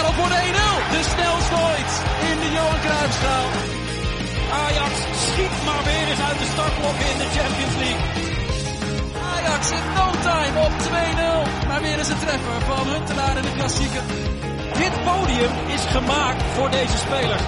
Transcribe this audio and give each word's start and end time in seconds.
daar 0.00 0.08
al 0.08 0.20
voor 0.20 0.32
de 0.36 0.42
1-0. 0.52 0.96
De 0.96 1.02
snelste 1.14 1.54
ooit 1.68 1.92
in 2.30 2.36
de 2.42 2.50
Johan 2.56 2.80
Cruijffschaal. 2.84 3.48
Ajax 4.64 4.94
schiet 5.24 5.54
maar 5.66 5.84
weer 5.88 6.06
eens 6.12 6.24
uit 6.28 6.38
de 6.42 6.48
startblok 6.54 6.98
in 7.10 7.16
de 7.22 7.28
Champions 7.36 7.76
League. 7.82 8.04
Ajax 9.32 9.62
in 9.78 9.86
no 9.98 10.06
time 10.28 10.56
op 10.66 10.74
2-0. 10.86 11.68
Maar 11.68 11.80
weer 11.86 11.98
eens 12.00 12.12
een 12.14 12.22
treffer 12.24 12.60
van 12.70 12.84
Huntelaar 12.92 13.36
in 13.40 13.46
de 13.48 13.54
klassieker. 13.58 14.04
Dit 14.82 14.94
podium 15.08 15.54
is 15.76 15.84
gemaakt 15.96 16.42
voor 16.42 16.70
deze 16.70 16.96
speler. 17.06 17.40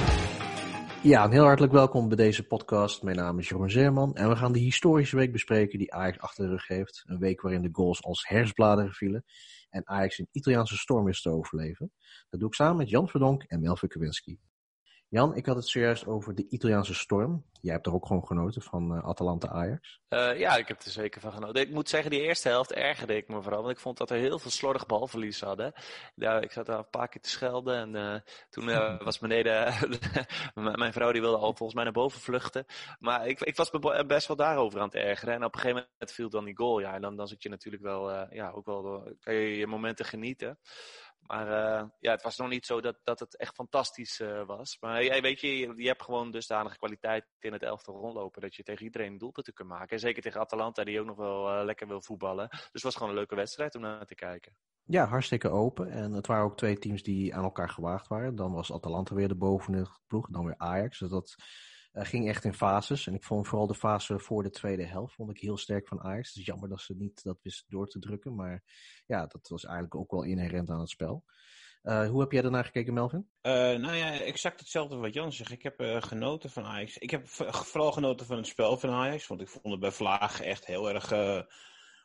Ja, 1.03 1.29
heel 1.29 1.45
hartelijk 1.45 1.73
welkom 1.73 2.09
bij 2.09 2.17
deze 2.17 2.47
podcast. 2.47 3.03
Mijn 3.03 3.17
naam 3.17 3.39
is 3.39 3.49
Jeroen 3.49 3.71
Zeerman 3.71 4.15
en 4.15 4.29
we 4.29 4.37
gaan 4.37 4.53
de 4.53 4.67
historische 4.71 5.17
week 5.17 5.33
bespreken 5.33 5.79
die 5.79 5.95
Ajax 5.95 6.19
achter 6.19 6.45
de 6.45 6.51
rug 6.51 6.67
heeft. 6.69 7.05
Een 7.07 7.19
week 7.19 7.41
waarin 7.41 7.63
de 7.63 7.69
goals 7.73 8.03
als 8.03 8.25
herfstbladeren 8.29 8.93
vielen 8.93 9.25
en 9.73 9.89
Ajax 9.89 10.19
een 10.19 10.29
Italiaanse 10.33 10.77
storm 10.77 11.05
wist 11.05 11.23
te 11.23 11.31
overleven. 11.31 11.93
Dat 12.33 12.41
doe 12.41 12.49
ik 12.49 12.57
samen 12.57 12.77
met 12.77 12.89
Jan 12.89 13.09
Verdonk 13.09 13.43
en 13.43 13.61
Melvin 13.61 13.89
Kowinski. 13.89 14.39
Jan, 15.09 15.37
ik 15.37 15.47
had 15.47 15.57
het 15.57 15.69
zojuist 15.69 16.07
over 16.07 16.35
de 16.35 16.49
Italiaanse 16.49 16.95
storm. 16.95 17.45
Jij 17.61 17.73
hebt 17.73 17.87
er 17.87 17.95
ook 17.95 18.07
gewoon 18.07 18.27
genoten 18.27 18.63
van 18.63 18.97
uh, 18.97 19.05
Atalanta 19.05 19.49
Ajax. 19.49 20.01
Uh, 20.09 20.39
ja, 20.39 20.57
ik 20.57 20.69
heb 20.69 20.83
er 20.83 20.91
zeker 20.91 21.21
van 21.21 21.33
genoten. 21.33 21.63
Ik 21.63 21.71
moet 21.71 21.89
zeggen, 21.89 22.11
die 22.11 22.21
eerste 22.21 22.49
helft 22.49 22.73
ergerde 22.73 23.17
ik 23.17 23.29
me 23.29 23.43
vooral. 23.43 23.63
Want 23.63 23.75
ik 23.75 23.81
vond 23.81 23.99
dat 23.99 24.11
er 24.11 24.17
heel 24.17 24.39
veel 24.39 24.51
slordig 24.51 24.87
balverlies 24.87 25.41
hadden. 25.41 25.73
Ja, 26.15 26.41
ik 26.41 26.53
zat 26.53 26.67
daar 26.67 26.79
een 26.79 26.91
paar 26.91 27.09
keer 27.09 27.21
te 27.21 27.29
schelden. 27.29 27.77
En 27.77 27.95
uh, 27.95 28.21
toen 28.51 28.67
was 29.05 29.19
beneden... 29.19 29.75
mijn 30.79 30.93
vrouw 30.93 31.13
die 31.13 31.21
wilde 31.21 31.39
al 31.39 31.55
volgens 31.55 31.75
mij 31.75 31.85
naar 31.85 31.93
boven 31.93 32.21
vluchten. 32.21 32.65
Maar 32.99 33.27
ik, 33.27 33.41
ik 33.41 33.57
was 33.57 33.71
best 34.07 34.27
wel 34.27 34.37
daarover 34.37 34.81
aan 34.81 34.87
het 34.87 34.95
ergeren. 34.95 35.35
En 35.35 35.45
op 35.45 35.55
een 35.55 35.61
gegeven 35.61 35.87
moment 35.99 36.13
viel 36.17 36.29
dan 36.29 36.45
die 36.45 36.57
goal. 36.57 36.81
Ja, 36.81 36.95
en 36.95 37.01
dan, 37.01 37.17
dan 37.17 37.29
zit 37.29 37.43
je 37.43 37.49
natuurlijk 37.49 37.83
wel... 37.83 38.35
ja, 38.35 38.51
ook 38.51 38.67
wel... 38.67 39.15
kan 39.21 39.35
je 39.35 39.57
je 39.57 39.67
momenten 39.67 40.05
genieten. 40.05 40.59
Maar 41.27 41.47
uh, 41.47 41.89
ja, 42.01 42.11
het 42.11 42.23
was 42.23 42.37
nog 42.37 42.49
niet 42.49 42.67
zo 42.67 42.81
dat, 42.81 42.99
dat 43.05 43.21
het 43.21 43.37
echt 43.37 43.55
fantastisch 43.55 44.21
uh, 44.21 44.47
was. 44.47 44.77
Maar 44.81 45.03
ja, 45.03 45.21
weet 45.21 45.41
je, 45.41 45.59
je, 45.77 45.87
hebt 45.89 46.03
gewoon 46.03 46.31
dusdanige 46.31 46.77
kwaliteit 46.77 47.25
in 47.39 47.53
het 47.53 47.63
elftal 47.63 47.95
rondlopen 47.95 48.43
dat 48.43 48.55
je 48.55 48.63
tegen 48.63 48.85
iedereen 48.85 49.19
doelpunten 49.19 49.53
kunt 49.53 49.69
maken. 49.69 49.89
En 49.89 49.99
zeker 49.99 50.23
tegen 50.23 50.41
Atalanta, 50.41 50.85
die 50.85 51.01
ook 51.01 51.07
nog 51.07 51.17
wel 51.17 51.59
uh, 51.59 51.65
lekker 51.65 51.89
wil 51.89 52.03
voetballen. 52.03 52.49
Dus 52.51 52.69
het 52.73 52.83
was 52.83 52.95
gewoon 52.95 53.09
een 53.09 53.19
leuke 53.19 53.35
wedstrijd 53.35 53.75
om 53.75 53.81
naar 53.81 54.07
te 54.07 54.15
kijken. 54.15 54.57
Ja, 54.85 55.07
hartstikke 55.07 55.49
open. 55.49 55.91
En 55.91 56.13
het 56.13 56.27
waren 56.27 56.45
ook 56.45 56.57
twee 56.57 56.79
teams 56.79 57.03
die 57.03 57.35
aan 57.35 57.45
elkaar 57.45 57.71
gewaagd 57.71 58.09
waren. 58.09 58.37
Dan 58.37 58.53
was 58.53 58.73
Atalanta 58.73 59.15
weer 59.15 59.29
de 59.29 59.35
bovenste 59.35 60.01
ploeg, 60.07 60.29
dan 60.31 60.45
weer 60.45 60.59
Ajax. 60.59 60.99
Dus 60.99 61.11
dat 61.11 61.35
uh, 61.93 62.05
ging 62.05 62.29
echt 62.29 62.45
in 62.45 62.55
fases. 62.55 63.07
En 63.07 63.15
ik 63.15 63.25
vond 63.25 63.49
vooral 63.49 63.67
de 63.67 63.75
fase 63.75 64.19
voor 64.19 64.43
de 64.43 64.51
tweede 64.51 64.87
helft 64.87 65.15
vond 65.15 65.31
ik 65.31 65.39
heel 65.39 65.57
sterk 65.57 65.89
van 65.89 66.03
Ajax. 66.03 66.29
Het 66.29 66.37
is 66.37 66.47
jammer 66.47 66.69
dat 66.69 66.81
ze 66.81 66.95
niet 66.97 67.23
dat 67.23 67.39
wisten 67.43 67.67
door 67.69 67.89
te 67.89 67.99
drukken. 67.99 68.35
Maar 68.35 68.63
ja, 69.07 69.27
dat 69.27 69.49
was 69.49 69.65
eigenlijk 69.65 69.95
ook 69.95 70.11
wel 70.11 70.23
inherent 70.23 70.71
aan 70.71 70.81
het 70.81 70.91
spel. 70.91 71.25
Uh, 71.83 72.09
hoe 72.09 72.21
heb 72.21 72.33
jij 72.33 72.43
daarnaar 72.43 72.65
gekeken, 72.65 72.95
Melvin? 72.95 73.29
Uh, 73.43 73.53
nou 73.53 73.95
ja, 73.95 74.21
exact 74.21 74.61
hetzelfde 74.61 74.97
wat 74.97 75.15
Jan 75.15 75.33
zegt. 75.33 75.51
Ik 75.51 75.63
heb 75.63 75.75
genoten 76.01 76.51
van 76.51 76.65
Ajax. 76.65 76.99
Ik 76.99 77.11
heb 77.11 77.29
vooral 77.29 77.93
genoten 77.93 78.27
van 78.27 78.37
het 78.37 78.47
spel 78.47 78.77
van 78.77 78.91
Ajax. 78.91 79.27
Want 79.27 79.41
ik 79.41 79.49
vond 79.49 79.71
het 79.71 79.81
bij 79.81 79.91
Vlaag 79.91 80.41
echt 80.41 80.67
heel 80.67 80.91
erg 80.91 81.13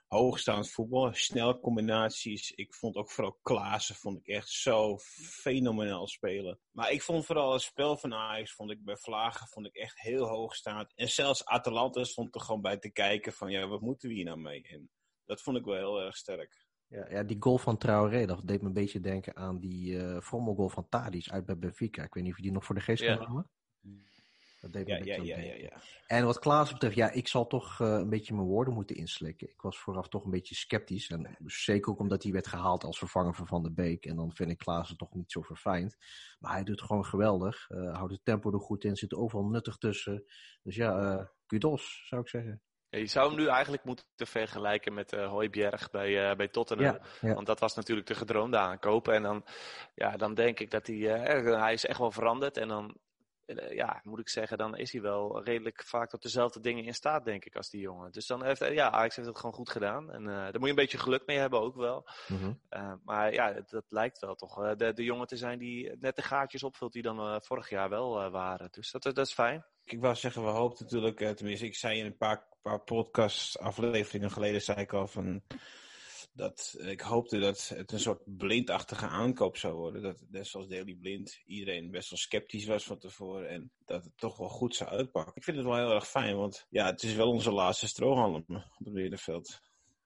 hoogstaand 0.07 0.71
voetbal. 0.71 1.13
Snelle 1.13 1.59
combinaties. 1.59 2.51
Ik 2.51 2.73
vond 2.73 2.95
ook 2.95 3.11
vooral 3.11 3.39
Klaassen 3.41 3.95
vond 3.95 4.17
ik 4.17 4.27
echt 4.27 4.49
zo 4.49 4.97
fenomenaal 5.41 6.07
spelen. 6.07 6.59
Maar 6.71 6.91
ik 6.91 7.01
vond 7.01 7.25
vooral 7.25 7.53
het 7.53 7.61
spel 7.61 7.97
van 7.97 8.13
Ajax, 8.13 8.53
vond 8.53 8.71
ik 8.71 8.83
bij 8.83 8.97
Vlagen, 8.97 9.47
vond 9.47 9.65
ik 9.65 9.75
echt 9.75 9.99
heel 9.99 10.27
hoogstaand. 10.27 10.93
En 10.95 11.09
zelfs 11.09 11.45
Atalanta 11.45 12.03
stond 12.03 12.35
er 12.35 12.41
gewoon 12.41 12.61
bij 12.61 12.77
te 12.77 12.91
kijken 12.91 13.33
van, 13.33 13.51
ja, 13.51 13.67
wat 13.67 13.81
moeten 13.81 14.09
we 14.09 14.15
hier 14.15 14.25
nou 14.25 14.39
mee? 14.39 14.61
En 14.67 14.89
dat 15.25 15.41
vond 15.41 15.57
ik 15.57 15.65
wel 15.65 15.75
heel 15.75 16.01
erg 16.01 16.17
sterk. 16.17 16.65
Ja, 16.87 17.09
ja, 17.09 17.23
die 17.23 17.37
goal 17.39 17.57
van 17.57 17.77
Traoré, 17.77 18.25
dat 18.25 18.47
deed 18.47 18.61
me 18.61 18.67
een 18.67 18.73
beetje 18.73 18.99
denken 18.99 19.35
aan 19.35 19.59
die 19.59 19.93
uh, 19.93 20.17
goal 20.21 20.69
van 20.69 20.89
Tadic 20.89 21.29
uit 21.29 21.45
bij 21.45 21.57
Benfica. 21.57 22.03
Ik 22.03 22.13
weet 22.13 22.23
niet 22.23 22.31
of 22.31 22.37
je 22.37 22.43
die 22.43 22.51
nog 22.51 22.65
voor 22.65 22.75
de 22.75 22.81
geest 22.81 23.05
kan 23.05 23.17
houden. 23.17 23.49
Dat 24.71 24.85
deed 24.85 25.05
ja, 25.05 25.15
ja, 25.15 25.23
ja, 25.23 25.37
ja, 25.37 25.53
ja, 25.53 25.81
En 26.07 26.25
wat 26.25 26.39
Klaas 26.39 26.71
betreft, 26.71 26.95
ja, 26.95 27.11
ik 27.11 27.27
zal 27.27 27.47
toch 27.47 27.79
uh, 27.79 27.87
een 27.87 28.09
beetje 28.09 28.33
mijn 28.33 28.47
woorden 28.47 28.73
moeten 28.73 28.95
inslikken. 28.95 29.49
Ik 29.49 29.61
was 29.61 29.79
vooraf 29.79 30.07
toch 30.07 30.23
een 30.23 30.31
beetje 30.31 30.55
sceptisch. 30.55 31.09
En 31.09 31.37
zeker 31.45 31.91
ook 31.91 31.99
omdat 31.99 32.23
hij 32.23 32.31
werd 32.31 32.47
gehaald 32.47 32.83
als 32.83 32.97
vervanger 32.97 33.35
van 33.35 33.47
Van 33.47 33.63
der 33.63 33.73
Beek. 33.73 34.05
En 34.05 34.15
dan 34.15 34.33
vind 34.33 34.49
ik 34.49 34.57
Klaas 34.57 34.95
toch 34.95 35.13
niet 35.13 35.31
zo 35.31 35.41
verfijnd. 35.41 35.97
Maar 36.39 36.51
hij 36.51 36.63
doet 36.63 36.79
het 36.79 36.87
gewoon 36.87 37.05
geweldig. 37.05 37.69
Uh, 37.69 37.95
houdt 37.95 38.11
het 38.11 38.25
tempo 38.25 38.51
er 38.51 38.59
goed 38.59 38.83
in, 38.83 38.95
zit 38.95 39.13
overal 39.13 39.45
nuttig 39.45 39.77
tussen. 39.77 40.23
Dus 40.63 40.75
ja, 40.75 41.01
uh, 41.01 41.25
kudos 41.45 42.07
zou 42.07 42.21
ik 42.21 42.27
zeggen. 42.27 42.61
Ja, 42.89 42.99
je 42.99 43.05
zou 43.05 43.27
hem 43.27 43.37
nu 43.37 43.47
eigenlijk 43.47 43.83
moeten 43.83 44.05
vergelijken 44.27 44.93
met 44.93 45.13
uh, 45.13 45.29
Hooibjerg 45.29 45.89
bij, 45.89 46.29
uh, 46.29 46.35
bij 46.35 46.47
Tottenham. 46.47 46.93
Ja, 46.93 47.27
ja. 47.27 47.33
Want 47.33 47.45
dat 47.45 47.59
was 47.59 47.75
natuurlijk 47.75 48.07
de 48.07 48.15
gedroomde 48.15 48.57
aankoop. 48.57 49.07
En 49.07 49.23
dan, 49.23 49.45
ja, 49.95 50.17
dan 50.17 50.33
denk 50.33 50.59
ik 50.59 50.71
dat 50.71 50.87
hij, 50.87 50.95
uh, 50.95 51.61
hij 51.61 51.73
is 51.73 51.85
echt 51.85 51.99
wel 51.99 52.11
veranderd. 52.11 52.57
En 52.57 52.67
dan 52.67 52.97
ja, 53.55 54.01
moet 54.03 54.19
ik 54.19 54.29
zeggen, 54.29 54.57
dan 54.57 54.77
is 54.77 54.91
hij 54.91 55.01
wel 55.01 55.43
redelijk 55.43 55.83
vaak 55.83 56.09
tot 56.09 56.21
dezelfde 56.21 56.59
dingen 56.59 56.83
in 56.83 56.93
staat, 56.93 57.25
denk 57.25 57.45
ik, 57.45 57.55
als 57.55 57.69
die 57.69 57.81
jongen. 57.81 58.11
Dus 58.11 58.27
dan 58.27 58.43
heeft, 58.43 58.59
ja, 58.59 58.91
Ajax 58.91 59.15
heeft 59.15 59.27
het 59.27 59.37
gewoon 59.37 59.55
goed 59.55 59.69
gedaan. 59.69 60.11
En 60.11 60.21
uh, 60.21 60.27
daar 60.27 60.51
moet 60.53 60.63
je 60.63 60.69
een 60.69 60.75
beetje 60.75 60.97
geluk 60.97 61.23
mee 61.25 61.37
hebben 61.37 61.61
ook 61.61 61.75
wel. 61.75 62.09
Mm 62.27 62.37
-hmm. 62.37 62.59
uh, 62.69 62.93
maar 63.03 63.33
ja, 63.33 63.53
dat 63.67 63.85
lijkt 63.89 64.19
wel 64.19 64.35
toch 64.35 64.63
uh, 64.63 64.71
de, 64.75 64.93
de 64.93 65.03
jongen 65.03 65.27
te 65.27 65.37
zijn 65.37 65.59
die 65.59 65.97
net 65.99 66.15
de 66.15 66.21
gaatjes 66.21 66.63
opvult 66.63 66.93
die 66.93 67.01
dan 67.01 67.41
vorig 67.41 67.69
jaar 67.69 67.89
wel 67.89 68.29
waren. 68.29 68.67
Dus 68.71 68.91
dat, 68.91 69.03
dat 69.03 69.17
is 69.17 69.33
fijn. 69.33 69.65
Ik 69.83 69.99
wou 69.99 70.15
zeggen, 70.15 70.43
we 70.43 70.49
hoopten 70.49 70.85
natuurlijk, 70.85 71.35
tenminste, 71.35 71.65
ik 71.65 71.75
zei 71.75 71.99
in 71.99 72.05
een 72.05 72.17
paar, 72.17 72.43
paar 72.61 72.79
podcast 72.79 73.59
afleveringen 73.59 74.31
geleden, 74.31 74.61
zei 74.61 74.79
ik 74.79 74.93
al 74.93 75.07
van 75.07 75.41
dat 76.37 76.75
ik 76.79 77.01
hoopte 77.01 77.39
dat 77.39 77.67
het 77.75 77.91
een 77.91 77.99
soort 77.99 78.21
blindachtige 78.25 79.07
aankoop 79.07 79.57
zou 79.57 79.73
worden. 79.73 80.01
Dat 80.01 80.23
net 80.29 80.47
zoals 80.47 80.67
Daily 80.67 80.95
Blind 80.95 81.41
iedereen 81.45 81.91
best 81.91 82.09
wel 82.09 82.19
sceptisch 82.19 82.65
was 82.65 82.83
van 82.83 82.97
tevoren. 82.97 83.49
En 83.49 83.71
dat 83.85 84.03
het 84.03 84.17
toch 84.17 84.37
wel 84.37 84.49
goed 84.49 84.75
zou 84.75 84.89
uitpakken. 84.89 85.35
Ik 85.35 85.43
vind 85.43 85.57
het 85.57 85.65
wel 85.65 85.75
heel 85.75 85.93
erg 85.93 86.07
fijn, 86.07 86.35
want 86.37 86.65
ja, 86.69 86.85
het 86.85 87.03
is 87.03 87.13
wel 87.13 87.29
onze 87.29 87.51
laatste 87.51 87.87
strohalm 87.87 88.35
op 88.35 88.47
het 88.77 88.93
middenveld. 88.93 89.61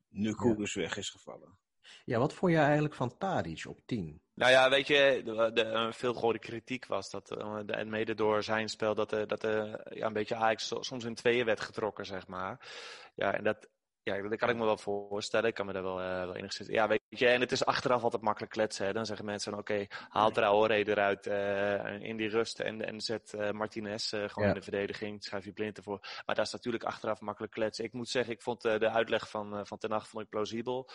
Nu 0.09 0.34
Koerders 0.34 0.74
ja. 0.74 0.81
weg 0.81 0.97
is 0.97 1.09
gevallen. 1.09 1.59
Ja, 2.06 2.19
wat 2.19 2.34
vond 2.34 2.52
jij 2.52 2.63
eigenlijk 2.63 2.96
van 2.96 3.18
Tadic 3.18 3.66
op 3.68 3.80
10? 3.86 4.22
Nou 4.34 4.52
ja, 4.52 4.69
weet 4.69 4.88
je, 4.88 5.22
de, 5.25 5.52
de, 5.53 5.90
veel 5.94 6.13
gehoorde 6.13 6.40
kritiek 6.40 6.86
was 6.86 7.09
dat, 7.09 7.28
de, 7.28 7.74
en 7.74 7.90
mede 7.90 8.13
door 8.13 8.44
zijn 8.44 8.69
spel, 8.69 8.96
dat, 8.96 9.09
de, 9.09 9.25
dat 9.25 9.42
de, 9.42 9.86
ja, 9.94 10.06
een 10.06 10.13
beetje 10.13 10.36
Ajax 10.36 10.74
soms 10.80 11.03
in 11.03 11.16
tweeën 11.16 11.46
werd 11.46 11.59
getrokken, 11.59 12.06
zeg 12.06 12.28
maar. 12.28 12.69
Ja, 13.16 13.34
en 13.34 13.44
dat, 13.44 13.69
ja, 14.03 14.22
dat 14.22 14.35
kan 14.35 14.50
ik 14.50 14.56
me 14.56 14.66
wel 14.66 14.78
voorstellen. 14.78 15.47
Ik 15.50 15.53
kan 15.53 15.66
me 15.66 15.73
daar 15.73 15.84
wel, 15.84 16.01
uh, 16.01 16.23
wel 16.23 16.35
enigszins... 16.35 16.67
Ja, 16.67 16.88
weet 16.88 17.01
je, 17.09 17.28
en 17.28 17.41
het 17.41 17.51
is 17.51 17.66
achteraf 17.66 18.03
altijd 18.03 18.22
makkelijk 18.22 18.51
kletsen. 18.51 18.85
Hè? 18.85 18.94
Dan 18.94 19.06
zeggen 19.06 19.25
mensen, 19.25 19.51
oké, 19.51 19.62
okay, 19.62 19.89
haal 20.09 20.31
Traoré 20.31 20.84
eruit 20.84 21.28
uh, 21.28 22.01
in 22.01 22.17
die 22.17 22.29
rust 22.29 22.59
en, 22.59 22.85
en 22.85 23.01
zet 23.01 23.34
uh, 23.35 23.51
Martinez 23.51 24.09
gewoon 24.09 24.31
ja. 24.35 24.47
in 24.47 24.53
de 24.53 24.62
verdediging. 24.62 25.23
Schrijf 25.23 25.45
je 25.45 25.51
blind 25.51 25.78
ervoor. 25.78 26.00
Maar 26.25 26.35
dat 26.35 26.45
is 26.45 26.51
natuurlijk 26.51 26.84
achteraf 26.84 27.22
makkelijk 27.22 27.53
kletsen. 27.53 27.85
Ik 27.85 27.94
moet 27.94 28.09
zeggen, 28.09 28.34
ik 28.34 28.41
vond 28.41 28.62
de 28.62 28.89
uitleg 28.89 29.29
van, 29.29 29.67
van 29.67 29.78
Ten 29.78 29.91
Hag 29.91 30.07
vond 30.07 30.23
ik 30.23 30.29
plausibel. 30.29 30.89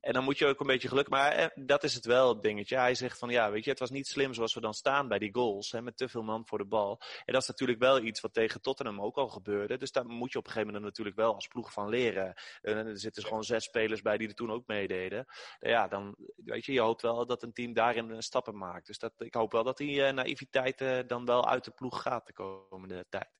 En 0.00 0.12
dan 0.12 0.24
moet 0.24 0.38
je 0.38 0.46
ook 0.46 0.60
een 0.60 0.66
beetje 0.66 0.88
geluk. 0.88 1.08
Maar 1.08 1.52
dat 1.54 1.84
is 1.84 1.94
het 1.94 2.04
wel, 2.04 2.28
het 2.28 2.42
dingetje. 2.42 2.76
Hij 2.76 2.94
zegt 2.94 3.18
van, 3.18 3.28
ja, 3.28 3.50
weet 3.50 3.64
je, 3.64 3.70
het 3.70 3.78
was 3.78 3.90
niet 3.90 4.06
slim 4.06 4.34
zoals 4.34 4.54
we 4.54 4.60
dan 4.60 4.74
staan 4.74 5.08
bij 5.08 5.18
die 5.18 5.34
goals. 5.34 5.72
Hè, 5.72 5.82
met 5.82 5.96
te 5.96 6.08
veel 6.08 6.22
man 6.22 6.46
voor 6.46 6.58
de 6.58 6.64
bal. 6.64 7.00
En 7.24 7.32
dat 7.32 7.42
is 7.42 7.48
natuurlijk 7.48 7.78
wel 7.78 8.00
iets 8.00 8.20
wat 8.20 8.32
tegen 8.32 8.60
Tottenham 8.60 9.00
ook 9.00 9.16
al 9.16 9.28
gebeurde. 9.28 9.76
Dus 9.76 9.92
daar 9.92 10.06
moet 10.06 10.32
je 10.32 10.38
op 10.38 10.44
een 10.44 10.50
gegeven 10.50 10.72
moment 10.72 10.84
natuurlijk 10.84 11.16
wel 11.16 11.34
als 11.34 11.46
ploeg 11.46 11.72
van 11.72 11.88
leren. 11.88 12.34
En 12.60 12.76
er 12.76 12.98
zitten 12.98 13.24
gewoon 13.24 13.44
zes 13.44 13.64
spelers 13.64 14.02
bij 14.02 14.16
die 14.16 14.28
er 14.28 14.34
toen 14.34 14.52
ook 14.52 14.66
meededen. 14.66 15.24
Ja, 15.58 15.88
dan 15.88 16.16
weet 16.36 16.64
je, 16.64 16.72
je 16.72 16.80
hoopt 16.80 17.02
wel 17.02 17.26
dat 17.26 17.42
een 17.42 17.52
team 17.52 17.72
daarin 17.72 18.22
stappen 18.22 18.56
maakt. 18.56 18.86
Dus 18.86 18.98
dat, 18.98 19.12
ik 19.16 19.34
hoop 19.34 19.52
wel 19.52 19.64
dat 19.64 19.76
die 19.76 19.96
uh, 19.96 20.12
naïviteit 20.12 20.80
uh, 20.80 20.98
dan 21.06 21.24
wel 21.24 21.48
uit 21.48 21.64
de 21.64 21.70
ploeg 21.70 22.02
gaat 22.02 22.26
de 22.26 22.32
komende 22.32 23.06
tijd. 23.08 23.34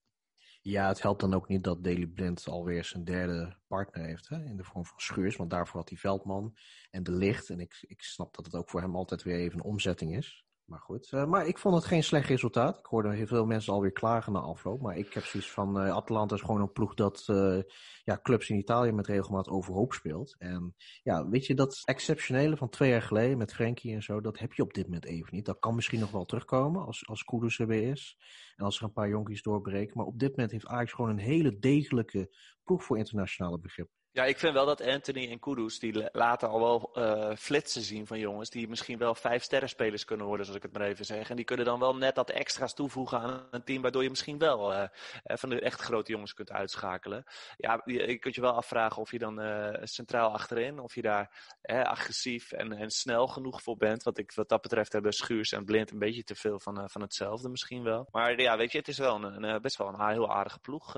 Ja, 0.60 0.88
het 0.88 1.02
helpt 1.02 1.20
dan 1.20 1.34
ook 1.34 1.48
niet 1.48 1.64
dat 1.64 1.84
Daily 1.84 2.06
Blind 2.06 2.46
alweer 2.46 2.84
zijn 2.84 3.04
derde 3.04 3.56
partner 3.66 4.04
heeft. 4.04 4.28
Hè, 4.28 4.44
in 4.44 4.56
de 4.56 4.64
vorm 4.64 4.84
van 4.84 4.98
Schuurs. 4.98 5.36
Want 5.36 5.50
daarvoor 5.50 5.80
had 5.80 5.88
hij 5.88 5.98
Veldman 5.98 6.56
en 6.90 7.02
de 7.02 7.12
Licht. 7.12 7.50
En 7.50 7.60
ik, 7.60 7.78
ik 7.80 8.02
snap 8.02 8.34
dat 8.34 8.44
het 8.44 8.54
ook 8.54 8.70
voor 8.70 8.80
hem 8.80 8.96
altijd 8.96 9.22
weer 9.22 9.36
even 9.36 9.58
een 9.58 9.64
omzetting 9.64 10.16
is. 10.16 10.45
Maar 10.66 10.80
goed, 10.80 11.10
uh, 11.12 11.24
maar 11.24 11.46
ik 11.46 11.58
vond 11.58 11.74
het 11.74 11.84
geen 11.84 12.02
slecht 12.02 12.28
resultaat. 12.28 12.78
Ik 12.78 12.86
hoorde 12.86 13.14
heel 13.14 13.26
veel 13.26 13.46
mensen 13.46 13.72
alweer 13.72 13.92
klagen 13.92 14.32
na 14.32 14.38
afloop. 14.38 14.80
Maar 14.80 14.96
ik 14.96 15.14
heb 15.14 15.24
zoiets 15.24 15.50
van, 15.50 15.86
uh, 15.86 15.90
Atalanta 15.90 16.34
is 16.34 16.40
gewoon 16.40 16.60
een 16.60 16.72
ploeg 16.72 16.94
dat 16.94 17.26
uh, 17.30 17.60
ja, 18.04 18.18
clubs 18.22 18.50
in 18.50 18.56
Italië 18.56 18.92
met 18.92 19.06
regelmaat 19.06 19.48
overhoop 19.48 19.92
speelt. 19.92 20.34
En 20.38 20.74
ja, 21.02 21.28
weet 21.28 21.46
je, 21.46 21.54
dat 21.54 21.82
exceptionele 21.84 22.56
van 22.56 22.68
twee 22.68 22.90
jaar 22.90 23.02
geleden 23.02 23.38
met 23.38 23.54
Frenkie 23.54 23.94
en 23.94 24.02
zo, 24.02 24.20
dat 24.20 24.38
heb 24.38 24.52
je 24.52 24.62
op 24.62 24.74
dit 24.74 24.84
moment 24.84 25.04
even 25.04 25.34
niet. 25.34 25.44
Dat 25.44 25.58
kan 25.58 25.74
misschien 25.74 26.00
nog 26.00 26.10
wel 26.10 26.24
terugkomen 26.24 26.86
als, 26.86 27.08
als 27.08 27.24
Kudus 27.24 27.58
er 27.58 27.66
weer 27.66 27.90
is. 27.90 28.16
En 28.56 28.64
als 28.64 28.78
er 28.78 28.84
een 28.84 28.92
paar 28.92 29.08
jonkies 29.08 29.42
doorbreken. 29.42 29.96
Maar 29.96 30.06
op 30.06 30.18
dit 30.18 30.30
moment 30.30 30.50
heeft 30.50 30.66
Ajax 30.66 30.92
gewoon 30.92 31.10
een 31.10 31.18
hele 31.18 31.58
degelijke 31.58 32.34
ploeg 32.64 32.84
voor 32.84 32.98
internationale 32.98 33.58
begrip. 33.58 33.88
Ja, 34.16 34.24
ik 34.24 34.38
vind 34.38 34.54
wel 34.54 34.66
dat 34.66 34.80
Anthony 34.80 35.30
en 35.30 35.38
Kudus, 35.38 35.78
die 35.78 36.08
laten 36.12 36.48
al 36.48 36.60
wel 36.60 36.90
uh, 36.94 37.36
flitsen 37.36 37.82
zien 37.82 38.06
van 38.06 38.18
jongens, 38.18 38.50
die 38.50 38.68
misschien 38.68 38.98
wel 38.98 39.14
vijf 39.14 39.42
sterrenspelers 39.42 40.04
kunnen 40.04 40.26
worden, 40.26 40.46
zoals 40.46 40.60
ik 40.60 40.70
het 40.70 40.78
maar 40.78 40.88
even 40.88 41.04
zeg. 41.04 41.30
En 41.30 41.36
die 41.36 41.44
kunnen 41.44 41.66
dan 41.66 41.80
wel 41.80 41.96
net 41.96 42.14
dat 42.14 42.30
extra's 42.30 42.74
toevoegen 42.74 43.20
aan 43.20 43.46
een 43.50 43.64
team, 43.64 43.82
waardoor 43.82 44.02
je 44.02 44.08
misschien 44.08 44.38
wel 44.38 44.72
uh, 44.72 44.84
van 45.22 45.48
de 45.48 45.60
echt 45.60 45.80
grote 45.80 46.12
jongens 46.12 46.34
kunt 46.34 46.50
uitschakelen. 46.50 47.24
Ja, 47.56 47.82
je, 47.84 48.06
je 48.06 48.18
kunt 48.18 48.34
je 48.34 48.40
wel 48.40 48.52
afvragen 48.52 49.02
of 49.02 49.10
je 49.10 49.18
dan 49.18 49.40
centraal 49.82 50.32
achterin, 50.32 50.78
of 50.78 50.94
je 50.94 51.02
daar 51.02 51.56
agressief 51.62 52.52
en, 52.52 52.72
en 52.72 52.90
snel 52.90 53.26
genoeg 53.26 53.62
voor 53.62 53.76
bent. 53.76 54.02
Want 54.02 54.18
ik, 54.18 54.32
wat 54.32 54.48
dat 54.48 54.62
betreft 54.62 54.92
hebben 54.92 55.12
Schuurs 55.12 55.52
en 55.52 55.64
Blind 55.64 55.90
een 55.90 55.98
beetje 55.98 56.24
te 56.24 56.34
veel 56.34 56.60
van, 56.60 56.90
van 56.90 57.00
hetzelfde 57.00 57.48
misschien 57.48 57.82
wel. 57.82 58.08
Maar 58.10 58.40
ja, 58.40 58.56
weet 58.56 58.72
je, 58.72 58.78
het 58.78 58.88
is 58.88 58.98
wel 58.98 59.24
een, 59.24 59.42
een 59.42 59.62
best 59.62 59.76
wel 59.76 59.88
een 59.88 60.08
heel 60.08 60.30
aardige 60.30 60.58
ploeg, 60.58 60.96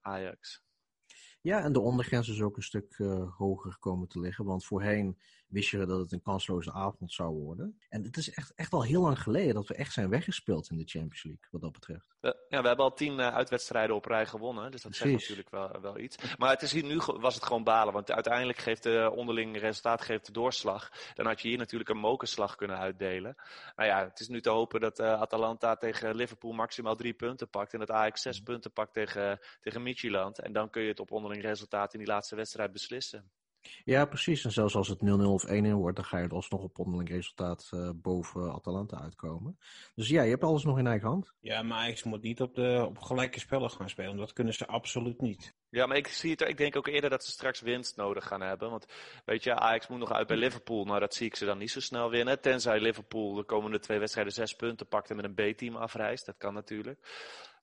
Ajax. 0.00 0.66
Ja, 1.48 1.62
en 1.62 1.72
de 1.72 1.80
ondergrens 1.80 2.28
is 2.28 2.42
ook 2.42 2.56
een 2.56 2.62
stuk 2.62 2.98
uh, 2.98 3.36
hoger 3.36 3.76
komen 3.78 4.08
te 4.08 4.20
liggen. 4.20 4.44
Want 4.44 4.64
voorheen 4.64 5.18
wist 5.48 5.70
je 5.70 5.86
dat 5.86 5.98
het 5.98 6.12
een 6.12 6.22
kansloze 6.22 6.72
avond 6.72 7.12
zou 7.12 7.34
worden. 7.34 7.80
En 7.88 8.02
het 8.02 8.16
is 8.16 8.30
echt, 8.30 8.52
echt 8.54 8.72
al 8.72 8.82
heel 8.82 9.02
lang 9.02 9.20
geleden 9.20 9.54
dat 9.54 9.66
we 9.66 9.74
echt 9.74 9.92
zijn 9.92 10.08
weggespeeld 10.08 10.70
in 10.70 10.76
de 10.76 10.86
Champions 10.86 11.24
League, 11.24 11.46
wat 11.50 11.60
dat 11.60 11.72
betreft. 11.72 12.16
ja, 12.20 12.60
we 12.60 12.66
hebben 12.66 12.84
al 12.84 12.94
tien 12.94 13.18
uh, 13.18 13.34
uitwedstrijden 13.34 13.96
op 13.96 14.04
rij 14.04 14.26
gewonnen, 14.26 14.70
dus 14.70 14.82
dat 14.82 14.90
Precies. 14.90 15.26
zegt 15.26 15.28
natuurlijk 15.38 15.72
wel, 15.72 15.80
wel 15.80 15.98
iets. 15.98 16.16
Maar 16.36 16.50
het 16.50 16.62
is 16.62 16.72
hier, 16.72 16.84
nu 16.84 16.96
was 16.96 17.34
het 17.34 17.44
gewoon 17.44 17.64
balen, 17.64 17.92
want 17.92 18.10
uiteindelijk 18.10 18.58
geeft 18.58 18.82
de 18.82 19.12
onderling 19.14 19.58
resultaat 19.58 20.02
geeft 20.02 20.26
de 20.26 20.32
doorslag. 20.32 20.92
Dan 21.14 21.26
had 21.26 21.40
je 21.40 21.48
hier 21.48 21.58
natuurlijk 21.58 21.90
een 21.90 21.98
mokerslag 21.98 22.54
kunnen 22.54 22.78
uitdelen. 22.78 23.36
Nou 23.76 23.88
ja, 23.88 24.04
het 24.04 24.20
is 24.20 24.28
nu 24.28 24.40
te 24.40 24.50
hopen 24.50 24.80
dat 24.80 25.00
uh, 25.00 25.20
Atalanta 25.20 25.76
tegen 25.76 26.14
Liverpool 26.14 26.52
maximaal 26.52 26.96
drie 26.96 27.14
punten 27.14 27.48
pakt 27.48 27.72
en 27.72 27.78
dat 27.78 27.90
Ajax 27.90 28.22
zes 28.22 28.38
mm. 28.38 28.44
punten 28.44 28.72
pakt 28.72 28.92
tegen, 28.92 29.40
tegen 29.60 29.82
Midtjylland. 29.82 30.38
En 30.38 30.52
dan 30.52 30.70
kun 30.70 30.82
je 30.82 30.88
het 30.88 31.00
op 31.00 31.10
onderling 31.10 31.42
resultaat 31.42 31.92
in 31.92 31.98
die 31.98 32.08
laatste 32.08 32.36
wedstrijd 32.36 32.72
beslissen. 32.72 33.30
Ja, 33.84 34.04
precies. 34.04 34.44
En 34.44 34.52
zelfs 34.52 34.74
als 34.74 34.88
het 34.88 34.98
0-0 34.98 35.02
of 35.22 35.46
1-1 35.46 35.50
wordt, 35.72 35.96
dan 35.96 36.04
ga 36.04 36.18
je 36.18 36.24
er 36.24 36.34
alsnog 36.34 36.62
op 36.62 36.78
onderling 36.78 37.08
resultaat 37.08 37.70
uh, 37.74 37.90
boven 37.94 38.52
Atalanta 38.52 39.00
uitkomen. 39.00 39.58
Dus 39.94 40.08
ja, 40.08 40.22
je 40.22 40.30
hebt 40.30 40.44
alles 40.44 40.64
nog 40.64 40.78
in 40.78 40.86
eigen 40.86 41.08
hand. 41.08 41.32
Ja, 41.40 41.62
maar 41.62 41.78
Ajax 41.78 42.02
moet 42.02 42.22
niet 42.22 42.40
op, 42.40 42.54
de, 42.54 42.84
op 42.88 42.98
gelijke 42.98 43.40
spellen 43.40 43.70
gaan 43.70 43.88
spelen. 43.88 44.16
Dat 44.16 44.32
kunnen 44.32 44.54
ze 44.54 44.66
absoluut 44.66 45.20
niet. 45.20 45.56
Ja, 45.70 45.86
maar 45.86 45.96
ik, 45.96 46.06
zie 46.06 46.30
het, 46.30 46.40
ik 46.40 46.56
denk 46.56 46.76
ook 46.76 46.86
eerder 46.86 47.10
dat 47.10 47.24
ze 47.24 47.30
straks 47.30 47.60
winst 47.60 47.96
nodig 47.96 48.26
gaan 48.26 48.40
hebben. 48.40 48.70
Want 48.70 48.86
weet 49.24 49.44
je, 49.44 49.54
Ajax 49.54 49.88
moet 49.88 49.98
nog 49.98 50.12
uit 50.12 50.26
bij 50.26 50.36
Liverpool. 50.36 50.84
Nou, 50.84 51.00
dat 51.00 51.14
zie 51.14 51.26
ik 51.26 51.36
ze 51.36 51.44
dan 51.44 51.58
niet 51.58 51.70
zo 51.70 51.80
snel 51.80 52.10
winnen. 52.10 52.40
Tenzij 52.40 52.80
Liverpool 52.80 53.34
de 53.34 53.44
komende 53.44 53.78
twee 53.78 53.98
wedstrijden 53.98 54.32
zes 54.32 54.54
punten 54.54 54.86
pakt 54.86 55.10
en 55.10 55.16
met 55.16 55.24
een 55.24 55.54
B-team 55.54 55.76
afreist. 55.76 56.26
Dat 56.26 56.36
kan 56.36 56.54
natuurlijk. 56.54 56.98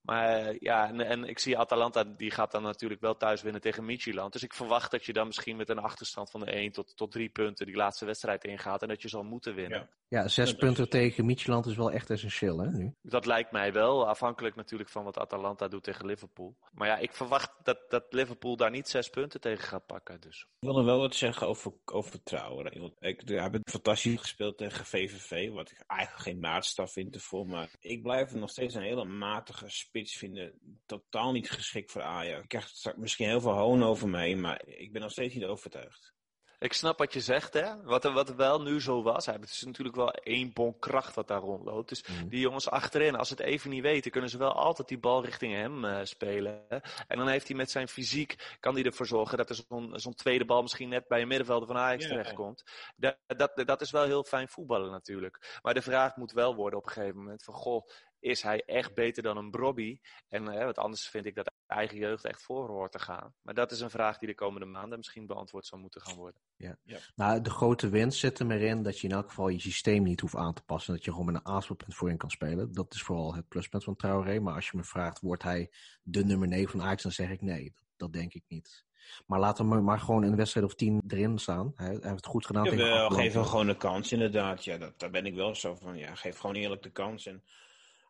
Maar 0.05 0.55
ja, 0.59 0.87
en, 0.87 1.01
en, 1.01 1.23
ik 1.23 1.39
zie 1.39 1.57
Atalanta, 1.57 2.03
die 2.03 2.31
gaat 2.31 2.51
dan 2.51 2.63
natuurlijk 2.63 3.01
wel 3.01 3.17
thuis 3.17 3.41
winnen 3.41 3.61
tegen 3.61 3.85
Midtjylland. 3.85 4.33
Dus 4.33 4.43
ik 4.43 4.53
verwacht 4.53 4.91
dat 4.91 5.05
je 5.05 5.13
dan 5.13 5.25
misschien 5.25 5.57
met 5.57 5.69
een 5.69 5.79
achterstand 5.79 6.31
van 6.31 6.39
de 6.39 6.51
1 6.51 6.71
tot, 6.71 6.97
tot 6.97 7.11
3 7.11 7.29
punten 7.29 7.65
die 7.65 7.75
laatste 7.75 8.05
wedstrijd 8.05 8.43
ingaat. 8.43 8.81
En 8.81 8.87
dat 8.87 9.01
je 9.01 9.09
zal 9.09 9.23
moeten 9.23 9.55
winnen. 9.55 9.89
Ja, 10.07 10.21
ja 10.21 10.27
zes 10.27 10.53
punten 10.53 10.89
tegen 10.89 11.25
Midtjylland 11.25 11.65
is 11.65 11.75
wel 11.75 11.91
echt 11.91 12.09
essentieel 12.09 12.59
hè, 12.59 12.71
nu. 12.71 12.93
Dat 13.01 13.25
lijkt 13.25 13.51
mij 13.51 13.73
wel, 13.73 14.07
afhankelijk 14.07 14.55
natuurlijk 14.55 14.89
van 14.89 15.03
wat 15.03 15.17
Atalanta 15.17 15.67
doet 15.67 15.83
tegen 15.83 16.05
Liverpool. 16.05 16.55
Maar 16.71 16.87
ja, 16.87 16.97
ik 16.97 17.13
verwacht 17.13 17.51
dat, 17.63 17.79
dat 17.89 18.05
Liverpool 18.09 18.55
daar 18.55 18.71
niet 18.71 18.87
zes 18.87 19.09
punten 19.09 19.41
tegen 19.41 19.63
gaat 19.63 19.85
pakken. 19.85 20.21
Dus. 20.21 20.39
Ik 20.41 20.67
wil 20.67 20.73
nog 20.73 20.85
wel 20.85 20.99
wat 20.99 21.15
zeggen 21.15 21.47
over, 21.47 21.73
over 21.85 22.23
Trouwen. 22.23 22.93
Ik 22.99 23.21
heb 23.25 23.59
fantastisch 23.69 24.19
gespeeld 24.19 24.57
tegen 24.57 24.85
VVV, 24.85 25.49
wat 25.49 25.71
ik 25.71 25.83
eigenlijk 25.87 26.21
geen 26.21 26.39
maatstaf 26.39 26.91
vind 26.91 27.15
ervoor. 27.15 27.47
Maar 27.47 27.69
ik 27.79 28.01
blijf 28.01 28.33
nog 28.33 28.49
steeds 28.49 28.73
een 28.73 28.81
hele 28.81 29.05
matige 29.05 29.69
spits 29.95 30.17
vinden 30.17 30.53
totaal 30.85 31.31
niet 31.31 31.51
geschikt 31.51 31.91
voor 31.91 32.01
Ajax. 32.01 32.41
Ik 32.41 32.47
krijg 32.47 32.95
misschien 32.95 33.27
heel 33.27 33.41
veel 33.41 33.51
hoon 33.51 33.83
over 33.83 34.09
mij, 34.09 34.35
maar 34.35 34.67
ik 34.67 34.91
ben 34.91 35.01
nog 35.01 35.11
steeds 35.11 35.33
niet 35.33 35.45
overtuigd. 35.45 36.13
Ik 36.59 36.73
snap 36.73 36.97
wat 36.97 37.13
je 37.13 37.21
zegt, 37.21 37.53
hè. 37.53 37.83
Wat 37.83 38.05
er, 38.05 38.11
wat 38.11 38.29
er 38.29 38.35
wel 38.35 38.61
nu 38.61 38.81
zo 38.81 39.03
was. 39.03 39.25
Het 39.25 39.43
is 39.43 39.63
natuurlijk 39.63 39.95
wel 39.95 40.11
één 40.11 40.53
bon 40.53 40.79
kracht 40.79 41.15
wat 41.15 41.27
daar 41.27 41.39
rondloopt. 41.39 41.89
Dus 41.89 42.07
mhm. 42.07 42.27
die 42.27 42.39
jongens 42.39 42.69
achterin, 42.69 43.15
als 43.15 43.27
ze 43.27 43.33
het 43.33 43.43
even 43.43 43.69
niet 43.69 43.81
weten, 43.81 44.11
kunnen 44.11 44.29
ze 44.29 44.37
wel 44.37 44.53
altijd 44.53 44.87
die 44.87 44.99
bal 44.99 45.25
richting 45.25 45.53
hem 45.53 45.85
uh, 45.85 45.99
spelen. 46.03 46.67
En 47.07 47.17
dan 47.17 47.27
heeft 47.27 47.47
hij 47.47 47.57
met 47.57 47.71
zijn 47.71 47.87
fysiek, 47.87 48.57
kan 48.59 48.73
hij 48.73 48.83
ervoor 48.83 49.07
zorgen 49.07 49.37
dat 49.37 49.49
er 49.49 49.55
zo'n 49.67 49.99
zo'n 49.99 50.15
tweede 50.15 50.45
bal 50.45 50.61
misschien 50.61 50.89
net 50.89 51.07
bij 51.07 51.21
een 51.21 51.27
middenvelder 51.27 51.67
van 51.67 51.77
Ajax 51.77 52.03
yeah. 52.03 52.15
terechtkomt. 52.15 52.63
Dat, 52.95 53.17
dat, 53.27 53.63
dat 53.65 53.81
is 53.81 53.91
wel 53.91 54.03
heel 54.03 54.23
fijn 54.23 54.47
voetballen 54.47 54.91
natuurlijk. 54.91 55.59
Maar 55.61 55.73
de 55.73 55.81
vraag 55.81 56.15
moet 56.15 56.31
wel 56.31 56.55
worden 56.55 56.79
op 56.79 56.85
een 56.85 56.91
gegeven 56.91 57.17
moment 57.17 57.43
van, 57.43 57.53
goh, 57.53 57.87
is 58.25 58.41
hij 58.41 58.63
echt 58.65 58.93
beter 58.93 59.23
dan 59.23 59.37
een 59.37 59.51
Brobby? 59.51 59.99
En 60.29 60.43
uh, 60.43 60.63
wat 60.63 60.77
anders 60.77 61.07
vind 61.07 61.25
ik 61.25 61.35
dat 61.35 61.51
eigen 61.67 61.97
jeugd 61.97 62.25
echt 62.25 62.43
voor 62.43 62.67
hoort 62.67 62.91
te 62.91 62.99
gaan. 62.99 63.33
Maar 63.41 63.53
dat 63.53 63.71
is 63.71 63.79
een 63.79 63.89
vraag 63.89 64.17
die 64.17 64.27
de 64.27 64.35
komende 64.35 64.65
maanden 64.65 64.97
misschien 64.97 65.25
beantwoord 65.25 65.65
zou 65.65 65.81
moeten 65.81 66.01
gaan 66.01 66.15
worden. 66.15 66.41
Ja. 66.55 66.77
ja. 66.83 66.97
Nou, 67.15 67.41
de 67.41 67.49
grote 67.49 67.89
winst 67.89 68.19
zit 68.19 68.39
er 68.39 68.45
maar 68.45 68.59
in 68.59 68.83
dat 68.83 68.99
je 68.99 69.07
in 69.07 69.13
elk 69.13 69.27
geval 69.27 69.47
je 69.47 69.59
systeem 69.59 70.03
niet 70.03 70.19
hoeft 70.19 70.35
aan 70.35 70.53
te 70.53 70.63
passen. 70.63 70.93
Dat 70.93 71.05
je 71.05 71.11
gewoon 71.11 71.25
met 71.25 71.35
een 71.35 71.45
aanspelpunt 71.45 71.95
voorin 71.95 72.17
kan 72.17 72.29
spelen. 72.29 72.73
Dat 72.73 72.93
is 72.93 73.01
vooral 73.01 73.35
het 73.35 73.47
pluspunt 73.47 73.83
van 73.83 73.95
Traoré. 73.95 74.39
Maar 74.39 74.53
als 74.53 74.69
je 74.69 74.77
me 74.77 74.83
vraagt, 74.83 75.19
wordt 75.19 75.43
hij 75.43 75.69
de 76.03 76.25
nummer 76.25 76.47
9 76.47 76.71
van 76.71 76.81
Ajax? 76.81 77.03
Dan 77.03 77.11
zeg 77.11 77.29
ik 77.29 77.41
nee, 77.41 77.73
dat, 77.75 77.83
dat 77.97 78.13
denk 78.13 78.33
ik 78.33 78.43
niet. 78.47 78.85
Maar 79.25 79.39
laat 79.39 79.57
hem 79.57 79.83
maar 79.83 79.99
gewoon 79.99 80.23
in 80.23 80.29
een 80.29 80.37
wedstrijd 80.37 80.65
of 80.65 80.75
tien 80.75 81.01
erin 81.07 81.37
staan. 81.37 81.73
Hij, 81.75 81.87
hij 81.87 81.99
heeft 82.01 82.15
het 82.15 82.25
goed 82.25 82.45
gedaan. 82.45 82.77
Ja, 82.77 83.09
geef 83.09 83.33
hem 83.33 83.45
gewoon 83.45 83.67
de 83.67 83.77
kans, 83.77 84.11
inderdaad. 84.11 84.63
Ja, 84.63 84.77
dat, 84.77 84.99
daar 84.99 85.09
ben 85.09 85.25
ik 85.25 85.35
wel 85.35 85.55
zo 85.55 85.75
van. 85.75 85.97
Ja, 85.97 86.15
geef 86.15 86.37
gewoon 86.37 86.55
eerlijk 86.55 86.83
de 86.83 86.91
kans. 86.91 87.25
En 87.25 87.43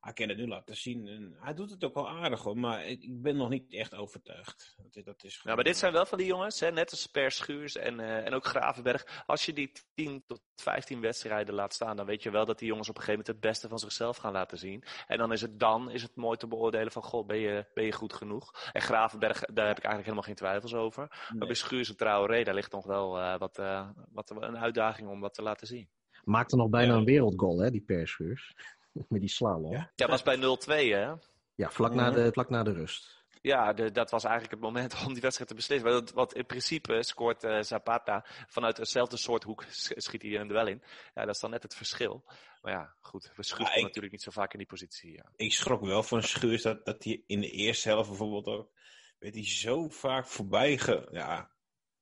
hij 0.05 0.13
kan 0.13 0.29
het 0.29 0.37
nu 0.37 0.47
laten 0.47 0.75
zien. 0.75 1.07
En 1.07 1.35
hij 1.39 1.53
doet 1.53 1.69
het 1.69 1.83
ook 1.83 1.93
wel 1.93 2.09
aardig 2.09 2.41
hoor, 2.41 2.57
maar 2.57 2.85
ik 2.85 3.21
ben 3.21 3.35
nog 3.35 3.49
niet 3.49 3.73
echt 3.73 3.95
overtuigd. 3.95 4.75
Dat, 4.91 5.05
dat 5.05 5.23
is 5.23 5.43
maar 5.43 5.63
dit 5.63 5.77
zijn 5.77 5.93
wel 5.93 6.05
van 6.05 6.17
die 6.17 6.27
jongens, 6.27 6.59
hè? 6.59 6.71
net 6.71 6.91
als 6.91 7.07
Per 7.07 7.31
Schuurs 7.31 7.75
en, 7.75 7.99
uh, 7.99 8.25
en 8.25 8.33
ook 8.33 8.45
Gravenberg. 8.45 9.23
Als 9.25 9.45
je 9.45 9.53
die 9.53 9.71
10 9.93 10.23
tot 10.27 10.41
15 10.55 11.01
wedstrijden 11.01 11.55
laat 11.55 11.73
staan, 11.73 11.95
dan 11.95 12.05
weet 12.05 12.23
je 12.23 12.29
wel 12.29 12.45
dat 12.45 12.59
die 12.59 12.67
jongens 12.67 12.89
op 12.89 12.95
een 12.95 13.01
gegeven 13.01 13.23
moment 13.25 13.43
het 13.43 13.51
beste 13.51 13.67
van 13.67 13.79
zichzelf 13.79 14.17
gaan 14.17 14.31
laten 14.31 14.57
zien. 14.57 14.83
En 15.07 15.17
dan 15.17 15.31
is 15.31 15.41
het 15.41 15.59
dan 15.59 15.91
is 15.91 16.01
het 16.01 16.15
mooi 16.15 16.37
te 16.37 16.47
beoordelen 16.47 16.91
van, 16.91 17.03
goh, 17.03 17.27
ben 17.27 17.37
je, 17.37 17.65
ben 17.73 17.85
je 17.85 17.91
goed 17.91 18.13
genoeg? 18.13 18.69
En 18.71 18.81
Gravenberg, 18.81 19.39
daar 19.39 19.67
heb 19.67 19.77
ik 19.77 19.83
eigenlijk 19.83 20.03
helemaal 20.03 20.21
geen 20.21 20.35
twijfels 20.35 20.73
over. 20.73 21.07
Nee. 21.09 21.37
Maar 21.37 21.47
bij 21.47 21.55
Schuurs 21.55 21.89
en 21.89 21.97
Traoré, 21.97 22.43
daar 22.43 22.53
ligt 22.53 22.71
nog 22.71 22.85
wel 22.85 23.19
uh, 23.19 23.37
wat, 23.37 23.59
uh, 23.59 23.89
wat 24.11 24.29
een 24.29 24.57
uitdaging 24.57 25.09
om 25.09 25.19
wat 25.19 25.33
te 25.33 25.41
laten 25.41 25.67
zien. 25.67 25.89
Maakte 26.25 26.55
nog 26.55 26.69
bijna 26.69 26.93
ja. 26.93 26.99
een 26.99 27.05
wereldgoal, 27.05 27.59
hè, 27.59 27.71
die 27.71 27.81
Per 27.81 28.07
Schuurs. 28.07 28.53
Met 29.09 29.21
die 29.21 29.29
slalom. 29.29 29.71
Ja, 29.71 29.91
ja 29.95 30.07
was 30.07 30.23
bij 30.23 30.37
0-2 30.37 30.39
hè? 30.67 31.13
Ja, 31.55 31.69
vlak 31.69 31.93
na 31.93 32.11
de, 32.11 32.31
vlak 32.31 32.49
na 32.49 32.63
de 32.63 32.71
rust. 32.71 33.23
Ja, 33.41 33.73
de, 33.73 33.91
dat 33.91 34.11
was 34.11 34.23
eigenlijk 34.23 34.53
het 34.53 34.63
moment 34.63 34.95
om 35.05 35.13
die 35.13 35.21
wedstrijd 35.21 35.49
te 35.49 35.55
beslissen. 35.55 35.91
Want, 35.91 36.11
want 36.11 36.33
in 36.33 36.45
principe 36.45 37.03
scoort 37.03 37.43
uh, 37.43 37.61
Zapata 37.61 38.25
vanuit 38.47 38.75
dezelfde 38.75 39.17
soort 39.17 39.43
hoek, 39.43 39.65
schiet 39.69 40.21
hij 40.21 40.39
een 40.39 40.47
duel 40.47 40.67
in. 40.67 40.81
Ja, 41.13 41.25
dat 41.25 41.35
is 41.35 41.41
dan 41.41 41.49
net 41.49 41.63
het 41.63 41.75
verschil. 41.75 42.23
Maar 42.61 42.71
ja, 42.71 42.95
goed, 42.99 43.31
we 43.35 43.43
schuurt 43.43 43.73
ja, 43.73 43.81
natuurlijk 43.81 44.11
niet 44.11 44.21
zo 44.21 44.31
vaak 44.31 44.51
in 44.51 44.57
die 44.57 44.67
positie. 44.67 45.11
Ja. 45.11 45.31
Ik 45.35 45.53
schrok 45.53 45.81
wel 45.81 46.03
van 46.03 46.23
Schuurs 46.23 46.61
dat, 46.61 46.85
dat 46.85 47.03
hij 47.03 47.23
in 47.27 47.41
de 47.41 47.51
eerste 47.51 47.89
helft 47.89 48.09
bijvoorbeeld 48.09 48.47
ook, 48.47 48.71
werd 49.19 49.33
hij 49.33 49.47
zo 49.47 49.87
vaak 49.89 50.27
voorbij 50.27 50.77
ge, 50.77 51.07
ja, 51.11 51.51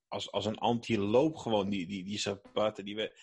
als, 0.07 0.31
als 0.31 0.45
een 0.45 0.57
anti-loop 0.57 1.36
gewoon, 1.36 1.69
die, 1.69 1.88
die, 1.88 2.04
die 2.04 2.19
Zapata, 2.19 2.84
die 2.84 2.95
werd, 2.95 3.13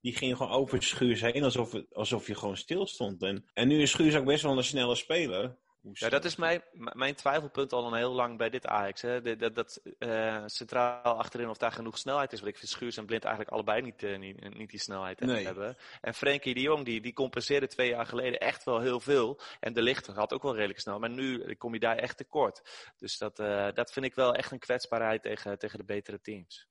die 0.00 0.16
ging 0.16 0.36
gewoon 0.36 0.52
over 0.52 0.82
Schuurs 0.82 1.20
heen 1.20 1.44
alsof, 1.44 1.72
het, 1.72 1.94
alsof 1.94 2.26
je 2.26 2.34
gewoon 2.34 2.56
stil 2.56 2.86
stond. 2.86 3.22
En, 3.22 3.44
en 3.54 3.68
nu 3.68 3.82
is 3.82 3.90
Schuurs 3.90 4.16
ook 4.16 4.24
best 4.24 4.42
wel 4.42 4.56
een 4.56 4.64
snelle 4.64 4.94
speler. 4.94 5.56
Ja, 5.92 6.08
dat 6.08 6.24
is 6.24 6.36
mijn, 6.36 6.62
mijn 6.72 7.14
twijfelpunt 7.14 7.72
al 7.72 7.86
een 7.86 7.98
heel 7.98 8.12
lang 8.12 8.38
bij 8.38 8.50
dit 8.50 8.66
Ajax. 8.66 9.02
Hè. 9.02 9.20
Dat, 9.20 9.38
dat, 9.38 9.54
dat 9.54 9.80
uh, 9.98 10.42
centraal 10.46 11.18
achterin 11.18 11.48
of 11.48 11.56
daar 11.56 11.72
genoeg 11.72 11.98
snelheid 11.98 12.32
is. 12.32 12.40
Want 12.40 12.52
ik 12.52 12.58
vind 12.58 12.70
Schuurs 12.70 12.96
en 12.96 13.06
Blind 13.06 13.24
eigenlijk 13.24 13.54
allebei 13.54 13.82
niet, 13.82 14.02
uh, 14.02 14.18
niet, 14.18 14.54
niet, 14.56 14.70
die 14.70 14.80
snelheid 14.80 15.20
nee. 15.20 15.44
hebben. 15.44 15.76
En 16.00 16.14
Frenkie 16.14 16.54
de 16.54 16.60
Jong, 16.60 16.84
die, 16.84 17.00
die 17.00 17.12
compenseerde 17.12 17.66
twee 17.66 17.88
jaar 17.88 18.06
geleden 18.06 18.40
echt 18.40 18.64
wel 18.64 18.80
heel 18.80 19.00
veel. 19.00 19.40
En 19.60 19.72
de 19.72 19.82
lichter 19.82 20.14
had 20.14 20.32
ook 20.32 20.42
wel 20.42 20.54
redelijk 20.54 20.80
snel. 20.80 20.98
Maar 20.98 21.10
nu 21.10 21.54
kom 21.54 21.72
je 21.74 21.80
daar 21.80 21.96
echt 21.96 22.16
tekort. 22.16 22.62
Dus 22.96 23.18
dat, 23.18 23.40
uh, 23.40 23.68
dat 23.74 23.92
vind 23.92 24.06
ik 24.06 24.14
wel 24.14 24.34
echt 24.34 24.52
een 24.52 24.58
kwetsbaarheid 24.58 25.22
tegen, 25.22 25.58
tegen 25.58 25.78
de 25.78 25.84
betere 25.84 26.20
teams. 26.20 26.69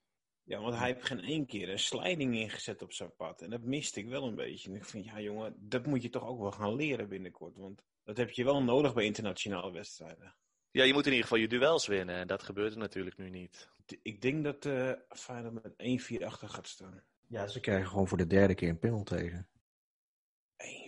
Ja, 0.50 0.60
want 0.60 0.76
hij 0.76 0.88
heeft 0.88 1.06
geen 1.06 1.24
één 1.24 1.46
keer 1.46 1.70
een 1.70 1.80
sliding 1.80 2.36
ingezet 2.36 2.82
op 2.82 2.94
zijn 2.94 3.16
pad. 3.16 3.42
En 3.42 3.50
dat 3.50 3.62
miste 3.62 4.00
ik 4.00 4.08
wel 4.08 4.24
een 4.24 4.36
beetje. 4.36 4.70
En 4.70 4.76
ik 4.76 4.86
vind, 4.86 5.06
ja 5.06 5.20
jongen, 5.20 5.56
dat 5.58 5.86
moet 5.86 6.02
je 6.02 6.10
toch 6.10 6.26
ook 6.26 6.40
wel 6.40 6.52
gaan 6.52 6.76
leren 6.76 7.10
binnenkort. 7.10 7.58
Want 7.58 7.82
dat 8.04 8.18
heb 8.18 8.30
je 8.30 8.44
wel 8.44 8.64
nodig 8.64 8.94
bij 8.94 9.06
internationale 9.06 9.72
wedstrijden. 9.72 10.36
Ja, 10.72 10.84
je 10.84 10.94
moet 10.94 11.06
in 11.06 11.12
ieder 11.12 11.28
geval 11.28 11.42
je 11.42 11.48
duels 11.48 11.88
winnen. 11.88 12.16
En 12.16 12.28
dat 12.28 12.44
gebeurt 12.44 12.72
er 12.72 12.80
natuurlijk 12.80 13.18
nu 13.18 13.30
niet. 13.30 13.70
Ik 14.02 14.22
denk 14.22 14.44
dat 14.44 14.66
uh, 14.66 14.92
Feyenoord 15.10 15.78
met 15.78 16.02
1-4 16.22 16.26
achter 16.26 16.50
gaat 16.50 16.68
staan. 16.68 17.04
Ja, 17.28 17.48
ze 17.48 17.60
krijgen 17.60 17.88
gewoon 17.88 18.08
voor 18.08 18.18
de 18.18 18.28
derde 18.28 18.56
keer 18.56 18.70
een 18.70 18.80
panel 18.80 19.04
tegen. 19.04 19.48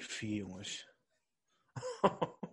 1-4 0.09 0.17
jongens. 0.19 0.89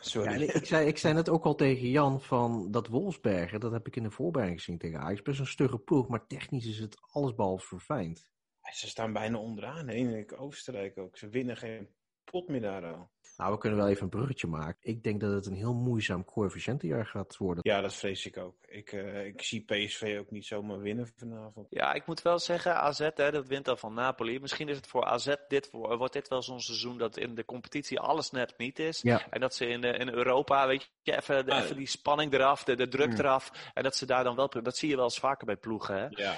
Sorry. 0.00 0.40
Ja, 0.40 0.52
ik, 0.54 0.66
zei, 0.66 0.86
ik 0.86 0.98
zei 0.98 1.14
net 1.14 1.28
ook 1.28 1.44
al 1.44 1.54
tegen 1.54 1.88
Jan 1.88 2.20
van 2.20 2.70
dat 2.70 2.86
Wolfsbergen, 2.86 3.60
dat 3.60 3.72
heb 3.72 3.86
ik 3.86 3.96
in 3.96 4.02
de 4.02 4.10
voorbereiding 4.10 4.60
gezien 4.60 4.78
tegen 4.78 5.00
Ajax. 5.00 5.22
Best 5.22 5.40
een 5.40 5.46
stugge 5.46 5.78
ploeg, 5.78 6.08
maar 6.08 6.26
technisch 6.26 6.66
is 6.66 6.78
het 6.78 6.96
allesbehalve 7.10 7.66
verfijnd. 7.66 8.30
Ze 8.72 8.88
staan 8.88 9.12
bijna 9.12 9.38
onderaan, 9.38 9.88
hè? 9.88 9.94
in 9.94 10.36
Oostenrijk 10.36 10.98
ook. 10.98 11.16
Ze 11.16 11.28
winnen 11.28 11.56
geen 11.56 11.88
pot 12.24 12.48
meer 12.48 12.60
daar 12.60 12.94
al. 12.94 13.10
Nou, 13.38 13.52
we 13.52 13.58
kunnen 13.58 13.78
wel 13.78 13.88
even 13.88 14.02
een 14.02 14.08
bruggetje 14.08 14.46
maken. 14.46 14.78
Ik 14.80 15.02
denk 15.02 15.20
dat 15.20 15.32
het 15.32 15.46
een 15.46 15.54
heel 15.54 15.74
moeizaam 15.74 16.24
coëfficiëntenjaar 16.24 17.06
gaat 17.06 17.36
worden. 17.36 17.62
Ja, 17.66 17.80
dat 17.80 17.94
vrees 17.94 18.26
ik 18.26 18.36
ook. 18.36 18.54
Ik, 18.66 18.92
uh, 18.92 19.26
ik 19.26 19.42
zie 19.42 19.64
PSV 19.64 20.16
ook 20.20 20.30
niet 20.30 20.46
zomaar 20.46 20.80
winnen 20.80 21.12
vanavond. 21.16 21.66
Ja, 21.70 21.92
ik 21.92 22.06
moet 22.06 22.22
wel 22.22 22.38
zeggen, 22.38 22.76
AZ, 22.76 23.08
hè, 23.14 23.30
dat 23.30 23.46
wint 23.46 23.64
dan 23.64 23.78
van 23.78 23.94
Napoli. 23.94 24.40
Misschien 24.40 24.68
is 24.68 24.76
het 24.76 24.86
voor 24.86 25.04
AZ, 25.04 25.34
dit, 25.48 25.70
wordt 25.70 26.12
dit 26.12 26.28
wel 26.28 26.42
zo'n 26.42 26.60
seizoen 26.60 26.98
dat 26.98 27.16
in 27.16 27.34
de 27.34 27.44
competitie 27.44 28.00
alles 28.00 28.30
net 28.30 28.54
niet 28.56 28.78
is. 28.78 29.00
Ja. 29.02 29.26
En 29.30 29.40
dat 29.40 29.54
ze 29.54 29.66
in, 29.66 29.82
in 29.82 30.08
Europa, 30.08 30.66
weet 30.66 30.90
je, 31.02 31.16
even, 31.16 31.48
even 31.62 31.76
die 31.76 31.86
spanning 31.86 32.32
eraf, 32.32 32.64
de, 32.64 32.76
de 32.76 32.88
druk 32.88 33.06
Mm. 33.08 33.18
eraf. 33.18 33.70
En 33.74 33.82
dat 33.82 33.96
ze 33.96 34.06
daar 34.06 34.24
dan 34.24 34.36
wel, 34.36 34.48
dat 34.62 34.76
zie 34.76 34.88
je 34.88 34.96
wel 34.96 35.04
eens 35.04 35.18
vaker 35.18 35.46
bij 35.46 35.56
ploegen, 35.56 35.94
hè. 35.94 36.06
Ja. 36.10 36.34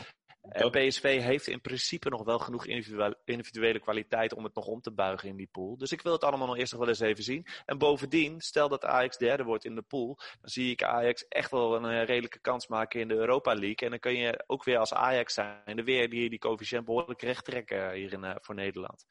En 0.49 0.70
PSV 0.70 1.20
heeft 1.23 1.47
in 1.47 1.61
principe 1.61 2.09
nog 2.09 2.25
wel 2.25 2.38
genoeg 2.38 2.66
individuele, 3.25 3.80
kwaliteit 3.80 4.35
om 4.35 4.44
het 4.44 4.54
nog 4.54 4.66
om 4.66 4.80
te 4.80 4.90
buigen 4.90 5.28
in 5.28 5.37
die 5.37 5.49
pool. 5.52 5.76
Dus 5.76 5.92
ik 5.92 6.02
wil 6.02 6.12
het 6.12 6.25
allemaal 6.25 6.47
nog 6.47 6.56
eerst 6.56 6.73
nog 6.73 6.80
wel 6.80 6.88
eens 6.88 7.00
even 7.00 7.25
zien. 7.25 7.47
En 7.66 7.78
bovendien, 7.78 8.40
stel 8.40 8.68
dat 8.68 8.85
Ajax 8.85 9.16
derde 9.16 9.44
wordt 9.44 9.64
in 9.64 9.75
de 9.75 9.82
pool, 9.82 10.18
dan 10.40 10.50
zie 10.50 10.70
ik 10.70 10.82
Ajax 10.82 11.28
echt 11.28 11.50
wel 11.50 11.75
een 11.75 11.85
eh, 11.85 12.04
redelijke 12.04 12.38
kans 12.38 12.66
maken 12.66 13.00
in 13.00 13.09
de 13.09 13.14
Europa 13.14 13.54
League. 13.54 13.76
En 13.76 13.90
dan 13.90 13.99
kun 13.99 14.16
je 14.16 14.44
ook 14.47 14.64
weer 14.64 14.78
als 14.78 14.92
Ajax 14.92 15.35
zijn, 15.35 15.85
weer 15.85 16.11
die, 16.11 16.30
die 16.30 16.38
coëfficiënt 16.38 16.85
behoorlijk 16.85 17.23
recht 17.23 17.44
trekken 17.44 17.92
hier 17.92 18.12
in, 18.12 18.25
eh, 18.25 18.35
voor 18.40 18.54
Nederland. 18.54 19.06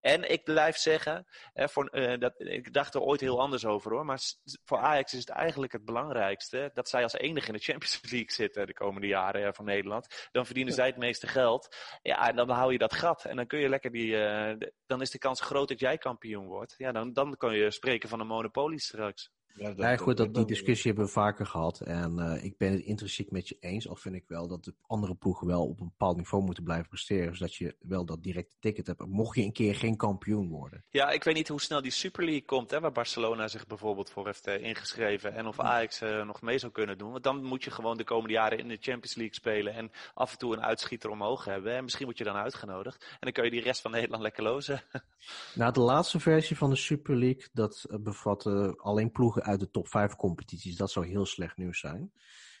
En 0.00 0.30
ik 0.30 0.44
blijf 0.44 0.76
zeggen, 0.76 1.26
hè, 1.52 1.68
voor, 1.68 1.86
eh, 1.86 2.18
dat, 2.18 2.34
ik 2.36 2.72
dacht 2.72 2.94
er 2.94 3.00
ooit 3.00 3.20
heel 3.20 3.40
anders 3.40 3.64
over 3.64 3.92
hoor, 3.92 4.04
maar 4.04 4.20
voor 4.64 4.78
Ajax 4.78 5.12
is 5.12 5.20
het 5.20 5.28
eigenlijk 5.28 5.72
het 5.72 5.84
belangrijkste 5.84 6.70
dat 6.74 6.88
zij 6.88 7.02
als 7.02 7.12
enige 7.12 7.46
in 7.46 7.52
de 7.52 7.58
Champions 7.58 8.00
League 8.10 8.32
zitten 8.32 8.66
de 8.66 8.74
komende 8.74 9.06
jaren 9.06 9.54
van 9.54 9.64
Nederland. 9.64 10.28
Dan 10.32 10.46
verdienen 10.46 10.67
zij 10.72 10.86
het 10.86 10.96
meeste 10.96 11.26
geld. 11.26 11.76
Ja, 12.02 12.28
en 12.28 12.36
dan 12.36 12.50
hou 12.50 12.72
je 12.72 12.78
dat 12.78 12.94
gat. 12.94 13.24
En 13.24 13.36
dan 13.36 13.46
kun 13.46 13.58
je 13.58 13.68
lekker 13.68 13.90
die. 13.90 14.10
de- 14.10 14.72
dan 14.86 15.00
is 15.00 15.10
de 15.10 15.18
kans 15.18 15.40
groot 15.40 15.68
dat 15.68 15.80
jij 15.80 15.98
kampioen 15.98 16.46
wordt. 16.46 16.74
Ja, 16.76 16.92
dan, 16.92 17.12
dan 17.12 17.36
kan 17.36 17.54
je 17.54 17.70
spreken 17.70 18.08
van 18.08 18.20
een 18.20 18.26
monopolie 18.26 18.80
straks. 18.80 19.30
Ja, 19.58 19.72
Ja, 19.76 19.96
goed, 19.96 20.16
dat, 20.16 20.34
die 20.34 20.44
discussie 20.44 20.86
hebben 20.86 21.04
we 21.04 21.12
vaker 21.12 21.46
gehad. 21.46 21.80
En 21.80 22.18
eh, 22.18 22.44
ik 22.44 22.56
ben 22.56 22.72
het 22.72 22.80
intrinsiek 22.80 23.30
met 23.30 23.48
je 23.48 23.56
eens. 23.60 23.88
Al 23.88 23.96
vind 23.96 24.14
ik 24.14 24.24
wel 24.26 24.48
dat 24.48 24.64
de 24.64 24.74
andere 24.86 25.14
ploegen 25.14 25.46
wel 25.46 25.66
op 25.66 25.80
een 25.80 25.88
bepaald 25.88 26.16
niveau 26.16 26.44
moeten 26.44 26.64
blijven 26.64 26.88
presteren. 26.88 27.36
Zodat 27.36 27.54
je 27.54 27.76
wel 27.80 28.04
dat 28.04 28.22
directe 28.22 28.56
ticket 28.60 28.86
hebt. 28.86 29.06
Mocht 29.06 29.36
je 29.36 29.42
een 29.42 29.52
keer 29.52 29.74
geen 29.74 29.96
kampioen 29.96 30.48
worden. 30.48 30.84
Ja, 30.90 31.10
ik 31.10 31.24
weet 31.24 31.34
niet 31.34 31.48
hoe 31.48 31.60
snel 31.60 31.82
die 31.82 31.90
Super 31.90 32.24
League 32.24 32.44
komt, 32.44 32.70
hè, 32.70 32.80
waar 32.80 32.92
Barcelona 32.92 33.48
zich 33.48 33.66
bijvoorbeeld 33.66 34.10
voor 34.10 34.26
heeft 34.26 34.46
eh, 34.46 34.62
ingeschreven. 34.62 35.34
En 35.34 35.46
of 35.46 35.60
Ajax 35.60 36.00
eh, 36.00 36.26
nog 36.26 36.42
mee 36.42 36.58
zou 36.58 36.72
kunnen 36.72 36.98
doen. 36.98 37.10
Want 37.10 37.24
dan 37.24 37.44
moet 37.44 37.64
je 37.64 37.70
gewoon 37.70 37.96
de 37.96 38.04
komende 38.04 38.32
jaren 38.32 38.58
in 38.58 38.68
de 38.68 38.78
Champions 38.80 39.14
League 39.14 39.34
spelen. 39.34 39.74
En 39.74 39.90
af 40.14 40.32
en 40.32 40.38
toe 40.38 40.52
een 40.52 40.62
uitschieter 40.62 41.10
omhoog 41.10 41.44
hebben. 41.44 41.72
En 41.72 41.82
misschien 41.82 42.04
word 42.04 42.18
je 42.18 42.24
dan 42.24 42.36
uitgenodigd. 42.36 43.02
En 43.02 43.18
dan 43.20 43.32
kun 43.32 43.44
je 43.44 43.50
die 43.50 43.62
rest 43.62 43.80
van 43.80 43.90
Nederland 43.90 44.22
lekker 44.22 44.42
lozen. 44.42 44.82
Nou, 45.54 45.72
de 45.72 45.80
laatste 45.80 46.20
versie 46.20 46.56
van 46.56 46.70
de 46.70 46.76
Super 46.76 47.16
League, 47.16 47.48
dat 47.52 47.86
bevatte 48.00 48.74
alleen 48.76 49.10
ploegen 49.10 49.42
uit 49.48 49.60
de 49.60 49.70
top 49.70 49.88
5 49.88 50.16
competities. 50.16 50.76
Dat 50.76 50.90
zou 50.90 51.06
heel 51.06 51.26
slecht 51.26 51.56
nieuws 51.56 51.80
zijn. 51.80 52.12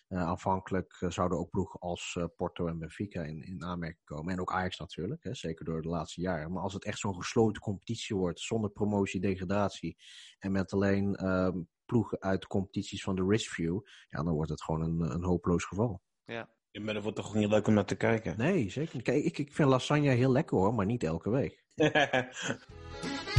Eh, 0.08 0.22
aanvankelijk 0.22 0.96
eh, 1.00 1.10
zouden 1.10 1.38
ook 1.38 1.50
ploegen 1.50 1.80
als 1.80 2.16
eh, 2.18 2.24
Porto 2.36 2.66
en 2.66 2.78
Benfica 2.78 3.22
in, 3.22 3.42
in 3.42 3.64
aanmerking 3.64 4.04
komen. 4.04 4.32
En 4.32 4.40
ook 4.40 4.52
Ajax 4.52 4.78
natuurlijk, 4.78 5.24
hè, 5.24 5.34
zeker 5.34 5.64
door 5.64 5.82
de 5.82 5.88
laatste 5.88 6.20
jaren. 6.20 6.52
Maar 6.52 6.62
als 6.62 6.72
het 6.72 6.84
echt 6.84 6.98
zo'n 6.98 7.14
gesloten 7.14 7.62
competitie 7.62 8.16
wordt, 8.16 8.40
zonder 8.40 8.70
promotie, 8.70 9.20
degradatie. 9.20 9.96
En 10.38 10.52
met 10.52 10.72
alleen 10.72 11.14
ehm, 11.14 11.58
ploegen 11.84 12.20
uit 12.20 12.46
competities 12.46 13.02
van 13.02 13.16
de 13.16 13.26
Richview. 13.28 13.80
Ja, 14.08 14.22
dan 14.22 14.34
wordt 14.34 14.50
het 14.50 14.62
gewoon 14.62 14.82
een, 14.82 15.00
een 15.00 15.24
hopeloos 15.24 15.64
geval. 15.64 16.02
Ja. 16.24 16.48
Ja, 16.70 16.80
maar 16.80 16.94
dat 16.94 17.02
wordt 17.02 17.18
toch 17.18 17.34
niet 17.34 17.48
leuk 17.48 17.66
om 17.66 17.74
naar 17.74 17.84
te 17.84 17.96
kijken? 17.96 18.34
Nee, 18.36 18.70
zeker 18.70 18.94
niet. 18.96 19.04
Kijk, 19.04 19.24
ik, 19.24 19.38
ik 19.38 19.52
vind 19.52 19.68
lasagne 19.68 20.10
heel 20.10 20.32
lekker 20.32 20.56
hoor, 20.56 20.74
maar 20.74 20.86
niet 20.86 21.02
elke 21.02 21.30
week. 21.30 21.64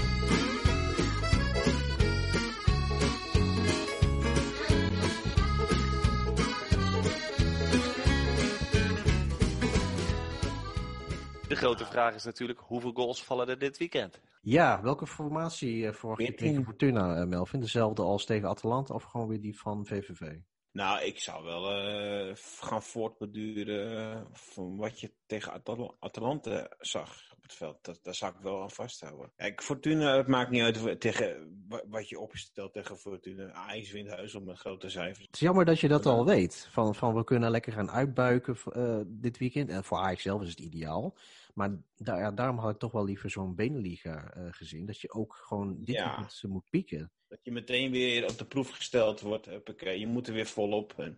grote 11.59 11.85
vraag 11.85 12.15
is 12.15 12.23
natuurlijk, 12.23 12.59
hoeveel 12.59 12.91
goals 12.93 13.23
vallen 13.23 13.47
er 13.49 13.59
dit 13.59 13.77
weekend? 13.77 14.19
Ja, 14.41 14.81
welke 14.81 15.07
formatie 15.07 15.87
eh, 15.87 15.93
verwacht 15.93 16.19
je 16.19 16.27
14. 16.27 16.47
tegen 16.47 16.63
Fortuna, 16.63 17.15
eh, 17.15 17.25
Melvin? 17.27 17.59
Dezelfde 17.59 18.01
als 18.01 18.25
tegen 18.25 18.49
Atalanta 18.49 18.93
of 18.93 19.03
gewoon 19.03 19.27
weer 19.27 19.41
die 19.41 19.59
van 19.59 19.85
VVV? 19.85 20.35
nou, 20.71 21.03
ik 21.03 21.19
zou 21.19 21.43
wel 21.43 21.71
eh, 21.71 22.35
gaan 22.35 22.83
voortbeduren 22.83 24.27
van 24.31 24.77
wat 24.77 24.99
je 24.99 25.11
tegen 25.25 25.51
Atal 25.51 25.95
Atalanta 25.99 26.67
zag 26.79 27.33
op 27.35 27.43
het 27.43 27.53
veld. 27.53 27.77
Dat, 27.81 27.99
daar 28.03 28.15
zou 28.15 28.33
ik 28.33 28.41
wel 28.41 28.61
aan 28.61 28.71
vasthouden. 28.71 29.31
Kijk, 29.35 29.63
Fortuna, 29.63 30.17
het 30.17 30.27
maakt 30.27 30.49
niet 30.49 30.61
uit 30.61 30.99
tegen 31.01 31.57
wa- 31.67 31.83
wat 31.87 32.09
je 32.09 32.19
opstelt 32.19 32.73
tegen 32.73 32.97
Fortuna. 32.97 33.51
Ajax 33.51 33.91
wint 33.91 34.35
op 34.35 34.45
met 34.45 34.57
grote 34.59 34.89
cijfers. 34.89 35.25
Het 35.25 35.35
is 35.35 35.39
jammer 35.39 35.65
dat 35.65 35.79
je 35.79 35.87
dat 35.87 36.05
al 36.05 36.25
weet. 36.25 36.67
Van, 36.71 36.95
van 36.95 37.15
we 37.15 37.23
kunnen 37.23 37.51
lekker 37.51 37.73
gaan 37.73 37.91
uitbuiken 37.91 38.57
eh, 38.71 38.99
dit 39.07 39.37
weekend. 39.37 39.69
En 39.69 39.83
voor 39.83 39.97
Ajax 39.97 40.21
zelf 40.21 40.41
is 40.41 40.49
het 40.49 40.59
ideaal. 40.59 41.15
Maar 41.53 41.69
daar, 41.97 42.19
ja, 42.19 42.31
daarom 42.31 42.57
had 42.57 42.71
ik 42.71 42.79
toch 42.79 42.91
wel 42.91 43.05
liever 43.05 43.29
zo'n 43.29 43.55
Beneliga 43.55 44.31
eh, 44.33 44.43
gezien. 44.51 44.85
Dat 44.85 44.99
je 45.01 45.11
ook 45.11 45.35
gewoon 45.35 45.75
dit 45.83 45.95
Ja. 45.95 46.05
weekend 46.05 46.43
moet 46.43 46.69
pieken. 46.69 47.11
Dat 47.27 47.39
je 47.43 47.51
meteen 47.51 47.91
weer 47.91 48.29
op 48.29 48.37
de 48.37 48.45
proef 48.45 48.69
gesteld 48.69 49.21
wordt. 49.21 49.45
Huppakee, 49.45 49.99
je 49.99 50.07
moet 50.07 50.27
er 50.27 50.33
weer 50.33 50.45
volop. 50.47 50.93
En, 50.97 51.17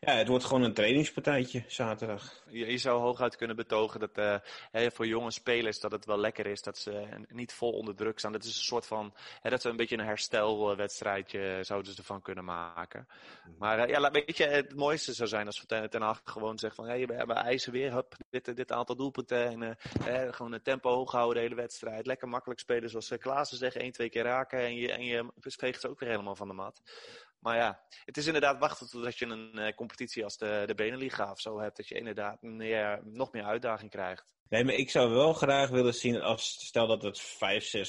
ja, 0.00 0.12
het 0.12 0.28
wordt 0.28 0.44
gewoon 0.44 0.62
een 0.62 0.74
trainingspartijtje 0.74 1.64
zaterdag. 1.66 2.44
Je, 2.50 2.66
je 2.66 2.78
zou 2.78 3.00
hooguit 3.00 3.36
kunnen 3.36 3.56
betogen 3.56 4.00
dat 4.00 4.18
eh, 4.18 4.36
hè, 4.70 4.90
voor 4.90 5.06
jonge 5.06 5.30
spelers 5.30 5.80
dat 5.80 5.92
het 5.92 6.04
wel 6.04 6.18
lekker 6.18 6.46
is 6.46 6.62
dat 6.62 6.78
ze 6.78 6.90
eh, 6.92 7.18
niet 7.28 7.52
vol 7.52 7.72
onder 7.72 7.94
druk 7.96 8.18
staan. 8.18 8.32
Dat 8.32 8.44
is 8.44 8.56
een 8.56 8.62
soort 8.64 8.86
van, 8.86 9.14
hè, 9.40 9.50
dat 9.50 9.62
ze 9.62 9.68
een 9.68 9.76
beetje 9.76 9.98
een 9.98 10.04
herstelwedstrijdje 10.04 11.58
zouden 11.62 11.92
ze 11.92 11.98
ervan 11.98 12.22
kunnen 12.22 12.44
maken. 12.44 13.06
Maar 13.58 13.78
eh, 13.78 13.88
ja, 13.88 14.00
laat- 14.00 14.12
weet 14.12 14.36
je, 14.36 14.44
het 14.46 14.74
mooiste 14.74 15.12
zou 15.12 15.28
zijn 15.28 15.46
als 15.46 15.64
Ten, 15.66 15.90
ten 15.90 16.02
Hag 16.02 16.20
gewoon 16.24 16.58
zegt 16.58 16.74
van, 16.74 16.86
hey, 16.86 17.06
we 17.06 17.14
hebben 17.14 17.36
eisen 17.36 17.72
weer, 17.72 17.92
hup, 17.92 18.16
dit, 18.30 18.56
dit 18.56 18.72
aantal 18.72 18.96
doelpunten. 18.96 19.46
En 19.46 19.65
eh, 19.66 20.24
eh, 20.24 20.32
gewoon 20.32 20.52
een 20.52 20.62
tempo 20.62 20.90
hoog 20.90 21.12
houden 21.12 21.34
de 21.34 21.40
hele 21.40 21.54
wedstrijd. 21.54 22.06
Lekker 22.06 22.28
makkelijk 22.28 22.60
spelen 22.60 22.90
zoals 22.90 23.10
uh, 23.10 23.18
Klaassen 23.18 23.58
zegt, 23.58 23.76
één, 23.76 23.92
twee 23.92 24.08
keer 24.08 24.22
raken 24.22 24.58
en 24.58 24.74
je, 24.74 24.92
en 24.92 25.04
je 25.04 25.30
veegt 25.36 25.80
ze 25.80 25.88
ook 25.88 26.00
weer 26.00 26.08
helemaal 26.08 26.36
van 26.36 26.48
de 26.48 26.54
mat. 26.54 26.82
Maar 27.38 27.56
ja, 27.56 27.80
het 28.04 28.16
is 28.16 28.26
inderdaad 28.26 28.58
wachten 28.58 28.90
totdat 28.90 29.18
je 29.18 29.26
een 29.26 29.58
eh, 29.58 29.74
competitie 29.74 30.24
als 30.24 30.36
de, 30.36 30.62
de 30.66 30.74
Beneliga 30.74 31.30
of 31.30 31.40
zo 31.40 31.60
hebt. 31.60 31.76
Dat 31.76 31.88
je 31.88 31.94
inderdaad 31.94 32.42
meer, 32.42 33.00
nog 33.04 33.32
meer 33.32 33.44
uitdaging 33.44 33.90
krijgt. 33.90 34.26
Nee, 34.48 34.64
maar 34.64 34.74
ik 34.74 34.90
zou 34.90 35.10
wel 35.10 35.32
graag 35.32 35.68
willen 35.70 35.94
zien, 35.94 36.20
als, 36.20 36.66
stel 36.66 36.86
dat 36.86 37.02
het 37.02 37.22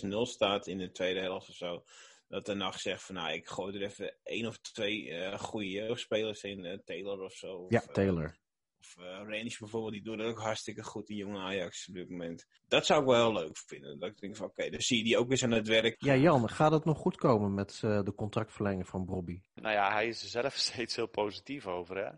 5-6-0 0.03 0.07
staat 0.21 0.67
in 0.67 0.77
de 0.77 0.91
tweede 0.91 1.19
helft 1.19 1.49
of 1.49 1.55
zo. 1.55 1.83
Dat 2.27 2.45
de 2.45 2.53
nacht 2.53 2.79
zegt 2.81 3.03
van, 3.03 3.15
nou, 3.15 3.33
ik 3.33 3.47
gooi 3.47 3.75
er 3.75 3.81
even 3.83 4.15
één 4.23 4.45
of 4.45 4.57
twee 4.57 5.13
eh 5.13 5.39
goede 5.39 5.69
jeugdspelers 5.69 6.43
in. 6.43 6.65
eh, 6.65 6.77
Taylor 6.85 7.21
of 7.21 7.33
zo. 7.33 7.53
Of, 7.53 7.71
Ja, 7.71 7.81
eh, 7.81 7.87
Taylor. 7.87 8.37
Of 8.79 8.95
uh, 8.99 9.05
Range 9.05 9.55
bijvoorbeeld, 9.59 9.93
die 9.93 10.03
doet 10.03 10.21
ook 10.21 10.39
hartstikke 10.39 10.83
goed, 10.83 11.07
die 11.07 11.17
jonge 11.17 11.39
Ajax 11.39 11.87
op 11.87 11.93
dit 11.93 12.09
moment. 12.09 12.45
Dat 12.67 12.85
zou 12.85 13.01
ik 13.01 13.07
wel 13.07 13.31
heel 13.31 13.41
leuk 13.43 13.57
vinden. 13.57 13.99
Dat 13.99 14.09
ik 14.09 14.19
denk 14.19 14.35
van, 14.35 14.47
oké, 14.47 14.69
dan 14.69 14.81
zie 14.81 14.97
je 14.97 15.03
die 15.03 15.17
ook 15.17 15.27
weer 15.27 15.43
aan 15.43 15.51
het 15.51 15.67
werk. 15.67 15.95
Ja, 16.03 16.15
Jan, 16.15 16.49
gaat 16.49 16.71
het 16.71 16.85
nog 16.85 16.97
goed 16.97 17.15
komen 17.15 17.53
met 17.53 17.81
eh, 17.83 18.03
de 18.03 18.13
contractverlenging 18.13 18.87
van 18.87 19.05
Bobby? 19.05 19.41
Nou 19.53 19.73
ja, 19.73 19.91
hij 19.91 20.07
is 20.07 20.23
er 20.23 20.29
zelf 20.29 20.55
steeds 20.67 20.95
heel 20.95 21.07
positief 21.07 21.67
over, 21.67 21.97
hè. 21.97 22.11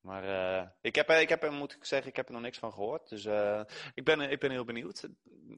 Maar 0.00 0.24
uh, 0.24 0.68
ik, 0.80 0.94
heb, 0.94 1.10
ik 1.10 1.28
heb 1.28 1.50
moet 1.50 1.74
ik 1.74 1.84
zeggen, 1.84 2.08
ik 2.08 2.16
heb 2.16 2.26
er 2.26 2.32
nog 2.32 2.42
niks 2.42 2.58
van 2.58 2.72
gehoord. 2.72 3.08
Dus 3.08 3.24
uh, 3.24 3.62
ik, 3.94 4.04
ben, 4.04 4.20
ik 4.20 4.40
ben 4.40 4.50
heel 4.50 4.64
benieuwd. 4.64 5.08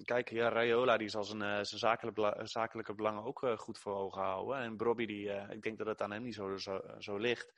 Kijk, 0.05 0.31
ja, 0.31 0.49
Raiola 0.49 0.97
die 0.97 1.09
zal 1.09 1.25
zijn, 1.25 1.41
uh, 1.41 1.47
zijn 1.47 1.81
zakelijke, 1.81 2.41
zakelijke 2.43 2.95
belangen 2.95 3.25
ook 3.25 3.43
uh, 3.43 3.57
goed 3.57 3.79
voor 3.79 3.95
ogen 3.95 4.23
houden. 4.23 4.59
En 4.59 4.77
Bobby, 4.77 5.07
die, 5.07 5.25
uh, 5.27 5.51
ik 5.51 5.63
denk 5.63 5.79
dat 5.79 5.87
het 5.87 6.03
aan 6.03 6.13
hem 6.13 6.23
niet 6.23 6.35
zo, 6.35 6.57
zo, 6.57 6.81
zo 6.99 7.17
ligt. 7.17 7.55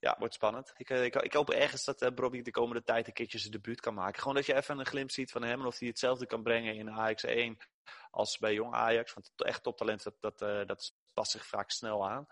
Ja, 0.00 0.16
wordt 0.18 0.34
spannend. 0.34 0.72
Ik, 0.76 0.90
ik, 0.90 1.14
ik 1.14 1.32
hoop 1.32 1.50
ergens 1.50 1.84
dat 1.84 2.02
uh, 2.02 2.08
Bobby 2.14 2.42
de 2.42 2.50
komende 2.50 2.82
tijd 2.82 3.06
een 3.06 3.12
keertje 3.12 3.38
zijn 3.38 3.52
debuut 3.52 3.80
kan 3.80 3.94
maken. 3.94 4.20
Gewoon 4.20 4.34
dat 4.34 4.46
je 4.46 4.54
even 4.54 4.78
een 4.78 4.86
glimp 4.86 5.10
ziet 5.10 5.30
van 5.30 5.42
hem 5.42 5.60
en 5.60 5.66
of 5.66 5.78
hij 5.78 5.88
hetzelfde 5.88 6.26
kan 6.26 6.42
brengen 6.42 6.74
in 6.74 6.90
Ajax 6.90 7.24
1 7.24 7.58
als 8.10 8.38
bij 8.38 8.54
jong 8.54 8.74
Ajax. 8.74 9.14
Want 9.14 9.32
echt 9.36 9.62
toptalent, 9.62 10.02
dat, 10.02 10.14
dat, 10.20 10.42
uh, 10.42 10.66
dat 10.66 10.94
past 11.12 11.30
zich 11.30 11.46
vaak 11.46 11.70
snel 11.70 12.08
aan. 12.08 12.26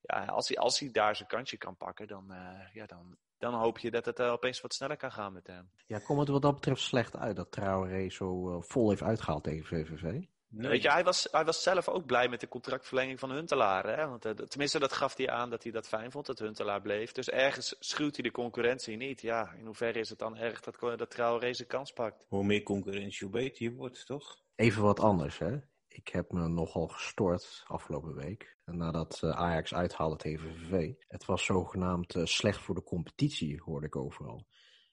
Ja, 0.00 0.24
als 0.24 0.48
hij, 0.48 0.56
als 0.56 0.78
hij 0.78 0.90
daar 0.90 1.16
zijn 1.16 1.28
kantje 1.28 1.56
kan 1.56 1.76
pakken, 1.76 2.06
dan, 2.06 2.26
uh, 2.30 2.74
ja, 2.74 2.86
dan, 2.86 3.16
dan 3.38 3.54
hoop 3.54 3.78
je 3.78 3.90
dat 3.90 4.04
het 4.04 4.20
uh, 4.20 4.32
opeens 4.32 4.60
wat 4.60 4.74
sneller 4.74 4.96
kan 4.96 5.12
gaan 5.12 5.32
met 5.32 5.46
hem. 5.46 5.70
Ja, 5.86 5.98
komt 5.98 6.20
het 6.20 6.28
wat 6.28 6.42
dat 6.42 6.54
betreft 6.54 6.80
slecht 6.80 7.16
uit 7.16 7.36
dat 7.36 7.52
Traoré 7.52 8.10
zo 8.10 8.50
uh, 8.50 8.62
vol 8.62 8.88
heeft 8.88 9.02
uitgehaald 9.02 9.44
tegen 9.44 9.66
VVV? 9.66 10.24
Nee. 10.54 10.70
Weet 10.70 10.82
je, 10.82 10.90
hij 10.90 11.04
was, 11.04 11.28
hij 11.30 11.44
was 11.44 11.62
zelf 11.62 11.88
ook 11.88 12.06
blij 12.06 12.28
met 12.28 12.40
de 12.40 12.48
contractverlenging 12.48 13.18
van 13.18 13.30
Huntelaar. 13.30 13.98
Hè? 13.98 14.08
Want, 14.08 14.26
uh, 14.26 14.32
tenminste, 14.32 14.78
dat 14.78 14.92
gaf 14.92 15.16
hij 15.16 15.30
aan 15.30 15.50
dat 15.50 15.62
hij 15.62 15.72
dat 15.72 15.88
fijn 15.88 16.10
vond, 16.10 16.26
dat 16.26 16.38
Huntelaar 16.38 16.80
bleef. 16.80 17.12
Dus 17.12 17.30
ergens 17.30 17.76
schuwt 17.78 18.14
hij 18.14 18.22
de 18.22 18.30
concurrentie 18.30 18.96
niet. 18.96 19.20
Ja, 19.20 19.52
in 19.58 19.66
hoeverre 19.66 19.98
is 19.98 20.08
het 20.08 20.18
dan 20.18 20.36
erg 20.36 20.60
dat, 20.60 20.98
dat 20.98 21.10
Traoré 21.10 21.52
zijn 21.52 21.68
kans 21.68 21.92
pakt? 21.92 22.24
Hoe 22.28 22.44
meer 22.44 22.62
concurrentie, 22.62 23.26
hoe 23.26 23.36
beter 23.36 23.62
je 23.62 23.72
wordt, 23.72 24.06
toch? 24.06 24.38
Even 24.54 24.82
wat 24.82 25.00
anders, 25.00 25.38
hè. 25.38 25.56
Ik 25.88 26.08
heb 26.08 26.32
me 26.32 26.48
nogal 26.48 26.88
gestoord 26.88 27.64
afgelopen 27.66 28.14
week. 28.14 28.56
Nadat 28.64 29.20
uh, 29.24 29.30
Ajax 29.30 29.74
uithaalde 29.74 30.16
tegen 30.16 30.40
VVV. 30.40 30.92
Het 31.08 31.24
was 31.24 31.44
zogenaamd 31.44 32.14
uh, 32.14 32.24
slecht 32.24 32.58
voor 32.58 32.74
de 32.74 32.82
competitie, 32.82 33.60
hoorde 33.64 33.86
ik 33.86 33.96
overal. 33.96 34.46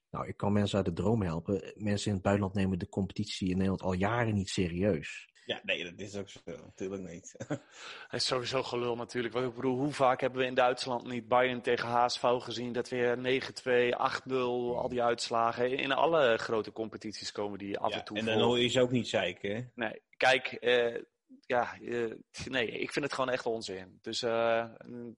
Nou, 0.09 0.27
ik 0.27 0.37
kan 0.37 0.53
mensen 0.53 0.77
uit 0.77 0.85
de 0.85 0.93
droom 0.93 1.21
helpen. 1.21 1.73
Mensen 1.75 2.07
in 2.07 2.13
het 2.13 2.23
buitenland 2.23 2.55
nemen 2.55 2.79
de 2.79 2.89
competitie 2.89 3.49
in 3.49 3.55
Nederland 3.55 3.81
al 3.81 3.93
jaren 3.93 4.33
niet 4.33 4.49
serieus. 4.49 5.28
Ja, 5.49 5.59
nee, 5.63 5.83
dat 5.83 5.93
is 5.97 6.15
ook 6.15 6.29
zo. 6.29 6.39
Natuurlijk 6.45 7.01
niet. 7.01 7.35
Het 8.07 8.21
is 8.21 8.25
sowieso 8.25 8.63
gelul 8.63 8.95
natuurlijk. 8.95 9.35
Ik 9.35 9.55
bedoel, 9.55 9.77
hoe 9.77 9.93
vaak 9.93 10.21
hebben 10.21 10.39
we 10.39 10.45
in 10.45 10.53
Duitsland 10.53 11.07
niet 11.07 11.27
Bayern 11.27 11.61
tegen 11.61 11.89
HSV 11.89 12.21
gezien? 12.21 12.71
Dat 12.73 12.89
weer 12.89 13.17
9-2, 13.17 14.29
8-0, 14.29 14.33
al 14.33 14.89
die 14.89 15.03
uitslagen. 15.03 15.77
In 15.77 15.91
alle 15.91 16.37
grote 16.37 16.71
competities 16.71 17.31
komen 17.31 17.59
die 17.59 17.79
af 17.79 17.91
Ja, 17.91 17.97
en 17.97 18.05
toe 18.05 18.17
en 18.17 18.25
dan 18.25 18.41
hoor 18.41 18.59
je 18.59 18.67
ze 18.67 18.81
ook 18.81 18.91
niet 18.91 19.07
zeiken, 19.07 19.55
hè? 19.55 19.61
Nee, 19.75 20.01
kijk, 20.17 20.47
eh, 20.47 21.01
ja, 21.45 21.79
eh, 21.79 22.13
nee, 22.45 22.67
ik 22.67 22.91
vind 22.91 23.05
het 23.05 23.13
gewoon 23.13 23.29
echt 23.29 23.45
onzin. 23.45 23.97
Dus 24.01 24.21
eh, 24.21 24.65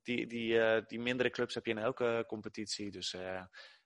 die, 0.04 0.28
die, 0.28 0.86
die 0.86 1.00
mindere 1.00 1.30
clubs 1.30 1.54
heb 1.54 1.66
je 1.66 1.72
in 1.72 1.78
elke 1.78 2.24
competitie. 2.28 2.92
Dus 2.92 3.16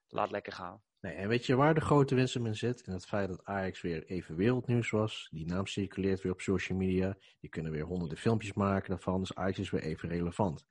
laat 0.07 0.31
lekker 0.31 0.53
gaan. 0.53 0.83
En 1.13 1.27
weet 1.27 1.45
je 1.45 1.55
waar 1.55 1.73
de 1.73 1.81
grote 1.81 2.15
winst 2.15 2.35
in 2.35 2.55
zit? 2.55 2.81
In 2.81 2.93
het 2.93 3.05
feit 3.05 3.27
dat 3.27 3.43
Ajax 3.43 3.81
weer 3.81 4.05
even 4.05 4.35
wereldnieuws 4.35 4.89
was. 4.89 5.27
Die 5.31 5.45
naam 5.45 5.67
circuleert 5.67 6.21
weer 6.21 6.31
op 6.31 6.41
social 6.41 6.77
media. 6.77 7.17
Die 7.39 7.49
kunnen 7.49 7.71
weer 7.71 7.85
honderden 7.85 8.17
filmpjes 8.17 8.53
maken 8.53 8.89
daarvan. 8.89 9.19
Dus 9.19 9.35
Ajax 9.35 9.59
is 9.59 9.69
weer 9.69 9.83
even 9.83 10.09
relevant. 10.09 10.65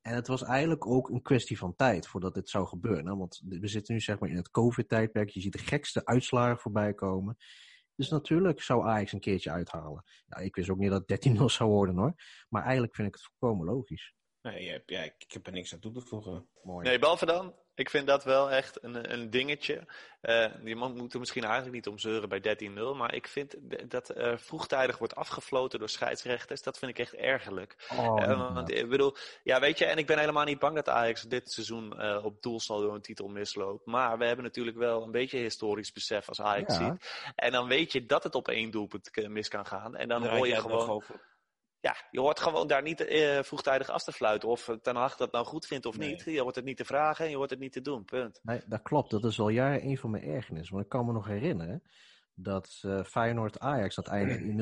En 0.00 0.14
het 0.14 0.26
was 0.26 0.42
eigenlijk 0.42 0.86
ook 0.86 1.08
een 1.08 1.22
kwestie 1.22 1.58
van 1.58 1.76
tijd 1.76 2.06
voordat 2.06 2.34
dit 2.34 2.48
zou 2.48 2.66
gebeuren. 2.66 3.18
Want 3.18 3.42
we 3.44 3.68
zitten 3.68 3.94
nu 3.94 4.00
zeg 4.00 4.18
maar 4.18 4.28
in 4.28 4.36
het 4.36 4.50
COVID-tijdperk. 4.50 5.28
Je 5.28 5.40
ziet 5.40 5.52
de 5.52 5.58
gekste 5.58 6.04
uitslagen 6.04 6.58
voorbij 6.58 6.94
komen. 6.94 7.36
Dus 7.94 8.08
natuurlijk 8.08 8.62
zou 8.62 8.86
Ajax 8.86 9.12
een 9.12 9.20
keertje 9.20 9.50
uithalen. 9.50 10.04
Ik 10.40 10.56
wist 10.56 10.70
ook 10.70 10.78
niet 10.78 10.90
dat 10.90 11.02
het 11.06 11.28
13-0 11.28 11.44
zou 11.44 11.70
worden 11.70 11.96
hoor. 11.96 12.14
Maar 12.48 12.62
eigenlijk 12.62 12.94
vind 12.94 13.08
ik 13.08 13.14
het 13.14 13.22
volkomen 13.22 13.66
logisch. 13.66 14.14
Nee, 14.52 14.82
ja, 14.86 15.02
ik, 15.02 15.14
heb 15.28 15.46
er 15.46 15.52
niks 15.52 15.72
aan 15.72 15.78
toe 15.78 15.92
te 15.92 16.00
voegen. 16.00 16.46
Mooi. 16.62 16.86
Nee, 16.86 16.98
behalve 16.98 17.26
dan, 17.26 17.54
ik 17.74 17.90
vind 17.90 18.06
dat 18.06 18.24
wel 18.24 18.50
echt 18.50 18.82
een, 18.82 19.12
een 19.12 19.30
dingetje. 19.30 19.86
Eh 20.20 20.46
je 20.64 20.76
man 20.76 20.96
moet 20.96 21.12
er 21.12 21.18
misschien 21.18 21.42
eigenlijk 21.44 21.74
niet 21.74 21.86
om 21.86 21.98
zeuren 21.98 22.28
bij 22.28 22.70
13-0. 22.70 22.96
Maar 22.96 23.14
ik 23.14 23.28
vind 23.28 23.56
dat 23.90 24.10
eh, 24.10 24.36
vroegtijdig 24.36 24.98
wordt 24.98 25.14
afgefloten 25.14 25.78
door 25.78 25.88
scheidsrechters. 25.88 26.62
Dat 26.62 26.78
vind 26.78 26.90
ik 26.90 26.98
echt 26.98 27.14
ergerlijk. 27.14 27.88
Oh, 27.92 28.22
Eh, 28.22 28.54
want 28.54 28.70
ik 28.70 28.88
bedoel, 28.88 29.16
ja, 29.42 29.60
weet 29.60 29.78
je, 29.78 29.84
en 29.84 29.98
ik 29.98 30.06
ben 30.06 30.18
helemaal 30.18 30.44
niet 30.44 30.58
bang 30.58 30.74
dat 30.74 30.88
Ajax 30.88 31.22
dit 31.22 31.52
seizoen 31.52 32.02
op 32.22 32.42
doel 32.42 32.60
zal 32.60 32.80
door 32.80 32.94
een 32.94 33.02
titel 33.02 33.28
misloopt. 33.28 33.86
Maar 33.86 34.18
we 34.18 34.24
hebben 34.24 34.44
natuurlijk 34.44 34.76
wel 34.76 35.02
een 35.02 35.10
beetje 35.10 35.38
historisch 35.38 35.92
besef 35.92 36.28
als 36.28 36.40
Ajax 36.40 36.78
Ja. 36.78 36.84
ziet. 36.84 37.32
En 37.34 37.52
dan 37.52 37.68
weet 37.68 37.92
je 37.92 38.06
dat 38.06 38.22
het 38.22 38.34
op 38.34 38.48
één 38.48 38.70
doelpunt 38.70 39.28
mis 39.28 39.48
kan 39.48 39.66
gaan. 39.66 39.96
En 39.96 40.08
dan 40.08 40.26
hoor 40.26 40.46
je 40.48 40.56
gewoon, 40.56 40.88
over. 40.88 41.34
Ja, 41.80 41.96
je 42.10 42.20
hoort 42.20 42.40
gewoon 42.40 42.66
daar 42.66 42.82
niet 42.82 43.00
eh, 43.00 43.42
vroegtijdig 43.42 43.88
af 43.88 44.02
te 44.04 44.12
fluiten. 44.12 44.48
Of 44.48 44.68
eh, 44.68 44.76
Ten 44.76 44.96
Hag 44.96 45.16
dat 45.16 45.32
nou 45.32 45.46
goed 45.46 45.66
vindt 45.66 45.86
of 45.86 45.98
Nee. 45.98 46.08
niet. 46.10 46.22
Je 46.24 46.40
hoort 46.40 46.54
het 46.54 46.64
niet 46.64 46.76
te 46.76 46.84
vragen 46.84 47.24
en 47.24 47.30
je 47.30 47.36
hoort 47.36 47.50
het 47.50 47.58
niet 47.58 47.72
te 47.72 47.80
doen, 47.80 48.04
punt. 48.04 48.40
Nee, 48.42 48.60
dat 48.66 48.82
klopt. 48.82 49.10
Dat 49.10 49.24
is 49.24 49.40
al 49.40 49.48
jaren 49.48 49.84
een 49.86 49.98
van 49.98 50.10
mijn 50.10 50.24
ergernissen. 50.24 50.72
Want 50.74 50.84
ik 50.84 50.90
kan 50.90 51.06
me 51.06 51.12
nog 51.12 51.26
herinneren 51.26 51.82
dat 52.38 52.78
eh 52.82 53.04
Feyenoord 53.04 53.58
Ajax 53.58 53.94
dat 53.94 54.06
eindigde 54.06 54.44
in 54.44 54.56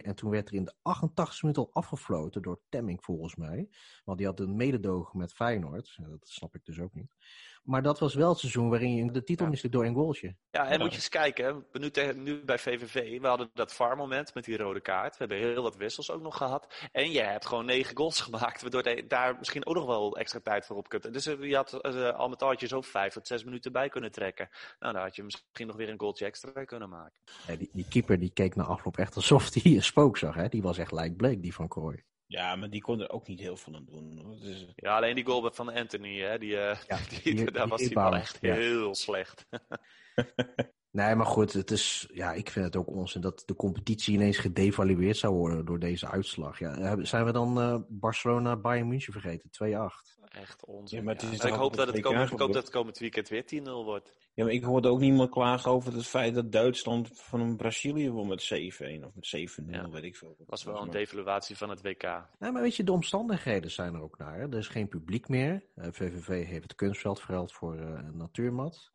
0-4. 0.00 0.04
En 0.04 0.14
toen 0.14 0.30
werd 0.30 0.48
er 0.48 0.54
in 0.54 0.64
de 0.64 0.74
88 0.82 1.42
minuut 1.42 1.58
al 1.58 1.70
afgefloten 1.72 2.42
door 2.42 2.60
Temming 2.68 3.04
volgens 3.04 3.36
mij. 3.36 3.68
Want 4.04 4.18
die 4.18 4.26
had 4.26 4.40
een 4.40 4.56
mededogen 4.56 5.18
met 5.18 5.32
Feyenoord. 5.32 5.94
En 5.96 6.10
Dat 6.10 6.28
snap 6.28 6.54
ik 6.54 6.64
dus 6.64 6.78
ook 6.80 6.94
niet. 6.94 7.14
Maar 7.66 7.82
dat 7.82 7.98
was 7.98 8.14
wel 8.14 8.28
het 8.28 8.38
seizoen 8.38 8.68
waarin 8.68 8.94
je 8.94 9.10
de 9.12 9.24
titel 9.24 9.44
Ja. 9.44 9.50
miste 9.50 9.68
door 9.68 9.84
een 9.84 9.94
goaltje. 9.94 10.36
Ja, 10.50 10.66
en 10.66 10.72
Ja. 10.72 10.78
moet 10.78 10.90
je 10.90 10.96
eens 10.96 11.08
kijken, 11.08 11.66
nu, 11.72 11.90
tegen- 11.90 12.22
nu 12.22 12.44
bij 12.44 12.58
VVV, 12.58 13.20
we 13.20 13.26
hadden 13.26 13.50
dat 13.54 13.74
VAR-moment 13.74 14.34
met 14.34 14.44
die 14.44 14.56
rode 14.56 14.80
kaart. 14.80 15.10
We 15.12 15.16
hebben 15.18 15.38
heel 15.38 15.62
wat 15.62 15.76
wissels 15.76 16.10
ook 16.10 16.22
nog 16.22 16.36
gehad. 16.36 16.88
En 16.92 17.10
je 17.10 17.20
hebt 17.20 17.46
gewoon 17.46 17.64
negen 17.64 17.96
goals 17.96 18.20
gemaakt, 18.30 18.60
waardoor 18.62 18.88
je 18.88 19.06
daar 19.06 19.36
misschien 19.38 19.66
ook 19.66 19.74
nog 19.74 19.86
wel 19.86 20.16
extra 20.16 20.40
tijd 20.40 20.66
voor 20.66 20.76
op 20.76 20.88
kunt. 20.88 21.12
Dus 21.12 21.26
eh, 21.26 21.42
je 21.42 21.56
had 21.56 21.80
eh, 21.80 22.10
al 22.14 22.28
met 22.28 22.42
al 22.42 22.48
had 22.48 22.60
je 22.60 22.66
zo 22.66 22.80
vijf 22.80 23.12
tot 23.12 23.26
zes 23.26 23.44
minuten 23.44 23.72
bij 23.72 23.88
kunnen 23.88 24.12
trekken. 24.12 24.48
Nou, 24.78 24.92
dan 24.92 25.02
had 25.02 25.16
je 25.16 25.22
misschien 25.22 25.66
nog 25.66 25.76
weer 25.76 25.88
een 25.88 26.00
goaltje 26.00 26.24
extra 26.26 26.64
kunnen 26.64 26.88
maken. 26.88 27.20
Ja, 27.46 27.56
die, 27.56 27.70
die 27.72 27.86
keeper 27.88 28.18
die 28.18 28.30
keek 28.32 28.54
na 28.54 28.64
afloop 28.64 28.96
echt 28.98 29.16
alsof 29.16 29.50
hij 29.54 29.62
een 29.74 29.82
spook 29.82 30.16
zag. 30.18 30.34
Hè? 30.34 30.48
Die 30.48 30.62
was 30.62 30.78
echt 30.78 30.92
lijkbleek, 30.92 31.42
die 31.42 31.54
van 31.54 31.68
Krooi. 31.68 32.02
Ja, 32.26 32.56
maar 32.56 32.70
die 32.70 32.80
kon 32.80 33.00
er 33.00 33.10
ook 33.10 33.26
niet 33.28 33.40
heel 33.40 33.56
veel 33.56 33.74
aan 33.74 33.84
doen. 33.84 34.38
Dus, 34.40 34.66
Ja, 34.76 34.96
alleen 34.96 35.14
die 35.14 35.24
goal 35.24 35.50
van 35.52 35.72
Anthony, 35.72 36.18
hè, 36.20 36.38
die, 36.38 36.56
eh, 36.58 36.78
Ja, 36.88 36.98
die, 37.22 37.34
die- 37.34 37.50
daar 37.50 37.62
die 37.62 37.70
was 37.70 37.80
hij 37.80 37.90
wel 37.90 38.14
echt 38.16 38.38
ja. 38.40 38.54
heel 38.54 38.94
slecht. 38.94 39.46
Nee, 40.90 41.14
maar 41.14 41.26
goed, 41.26 41.52
het 41.52 41.70
is, 41.70 42.08
ja, 42.12 42.32
ik 42.32 42.50
vind 42.50 42.64
het 42.64 42.76
ook 42.76 42.86
onzin 42.88 43.20
dat 43.20 43.42
de 43.46 43.54
competitie 43.54 44.14
ineens 44.14 44.38
gedevalueerd 44.38 45.16
zou 45.16 45.34
worden 45.34 45.64
door 45.64 45.78
deze 45.78 46.08
uitslag. 46.10 46.58
Ja, 46.58 47.04
zijn 47.04 47.24
we 47.24 47.32
dan 47.32 47.60
eh, 47.60 47.76
Barcelona, 47.88 48.56
Bayern 48.56 48.88
München 48.88 49.12
vergeten? 49.12 49.50
2-8. 49.50 50.18
Echt 50.36 50.64
onzin. 50.64 50.98
Ja, 50.98 51.04
maar 51.04 51.14
het 51.14 51.22
is 51.22 51.30
Ja. 51.30 51.36
toch 51.36 51.48
ik, 51.48 51.54
hoop 51.54 51.70
op 51.70 51.76
dat 51.76 51.86
het 51.86 52.00
komend, 52.00 52.30
ik 52.32 52.38
hoop 52.38 52.52
dat 52.52 52.62
het 52.62 52.70
komend 52.72 52.98
weekend 52.98 53.28
weer 53.28 53.44
10-0 53.44 53.84
wordt. 53.84 54.16
ja, 54.34 54.44
maar 54.44 54.52
ik 54.52 54.64
hoorde 54.64 54.88
ook 54.88 54.98
niemand 55.00 55.30
klagen 55.30 55.70
over 55.70 55.92
het 55.92 56.06
feit 56.06 56.34
dat 56.34 56.52
Duitsland 56.52 57.10
van 57.12 57.40
een 57.40 57.56
Brazilië 57.56 58.10
won 58.10 58.28
met 58.28 58.42
7-1 58.42 59.04
of 59.04 59.14
met 59.14 59.26
7-0, 59.26 59.70
Ja. 59.74 59.90
weet 59.90 60.02
ik 60.02 60.16
veel. 60.16 60.34
Dat 60.38 60.46
was 60.46 60.64
wel 60.64 60.82
een 60.82 60.90
devaluatie 60.90 61.56
van 61.56 61.70
het 61.70 61.82
WK. 61.82 62.02
Nee, 62.38 62.50
maar 62.50 62.62
weet 62.62 62.76
je, 62.76 62.84
de 62.84 62.92
omstandigheden 62.92 63.70
zijn 63.70 63.94
er 63.94 64.00
ook 64.00 64.18
naar. 64.18 64.34
Hè? 64.38 64.42
Er 64.48 64.58
is 64.58 64.68
geen 64.68 64.88
publiek 64.88 65.28
meer. 65.28 65.66
Eh, 65.74 65.88
VVV 65.92 66.46
heeft 66.46 66.62
het 66.62 66.74
kunstveld 66.74 67.20
verruild 67.20 67.52
voor 67.52 67.76
eh, 67.76 67.84
een 67.86 68.16
natuurmat. 68.16 68.92